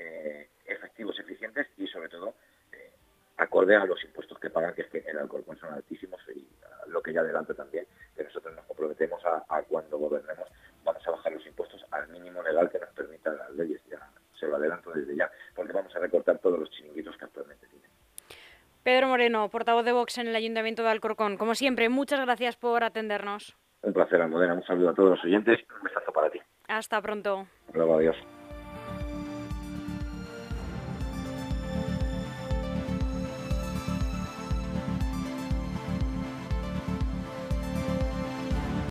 eh, 0.00 0.48
efectivos, 0.66 1.18
eficientes 1.18 1.66
y 1.76 1.86
sobre 1.86 2.08
todo 2.08 2.34
eh, 2.72 2.92
acorde 3.36 3.76
a 3.76 3.84
los 3.84 4.02
impuestos 4.04 4.38
que 4.38 4.50
pagan, 4.50 4.74
que 4.74 4.82
es 4.82 4.88
que 4.88 5.04
en 5.06 5.18
Alcorcón 5.18 5.58
son 5.58 5.74
altísimos 5.74 6.20
y 6.34 6.46
lo 6.88 7.02
que 7.02 7.12
ya 7.12 7.20
adelanto 7.20 7.54
también, 7.54 7.86
que 8.16 8.24
nosotros 8.24 8.54
nos 8.54 8.64
comprometemos 8.66 9.24
a, 9.24 9.44
a 9.48 9.62
cuando 9.62 9.98
gobernemos 9.98 10.48
vamos 10.84 11.06
a 11.06 11.10
bajar 11.10 11.32
los 11.32 11.46
impuestos 11.46 11.84
al 11.90 12.08
mínimo 12.08 12.42
legal 12.42 12.70
que 12.70 12.78
nos 12.78 12.90
permitan 12.90 13.36
las 13.36 13.50
leyes, 13.50 13.80
ya 13.90 13.98
se 14.38 14.46
lo 14.46 14.56
adelanto 14.56 14.90
desde 14.92 15.14
ya, 15.16 15.30
porque 15.54 15.72
vamos 15.72 15.94
a 15.94 15.98
recortar 15.98 16.38
todos 16.38 16.58
los 16.58 16.70
chiringuitos 16.70 17.16
que 17.16 17.24
actualmente 17.26 17.66
tienen. 17.66 17.90
Pedro 18.82 19.08
Moreno, 19.08 19.48
portavoz 19.50 19.84
de 19.84 19.92
Vox 19.92 20.18
en 20.18 20.28
el 20.28 20.36
Ayuntamiento 20.36 20.82
de 20.82 20.88
Alcorcón. 20.88 21.36
Como 21.36 21.54
siempre, 21.54 21.88
muchas 21.90 22.20
gracias 22.20 22.56
por 22.56 22.82
atendernos. 22.82 23.56
Un 23.82 23.92
placer, 23.92 24.20
Almudena. 24.20 24.54
Un 24.54 24.64
saludo 24.64 24.90
a 24.90 24.94
todos 24.94 25.10
los 25.10 25.24
oyentes 25.24 25.60
y 25.60 25.72
un 25.72 25.82
besazo 25.82 26.12
para 26.12 26.30
ti. 26.30 26.40
Hasta 26.68 27.00
pronto. 27.02 27.46
Luego, 27.74 27.96
adiós. 27.96 28.16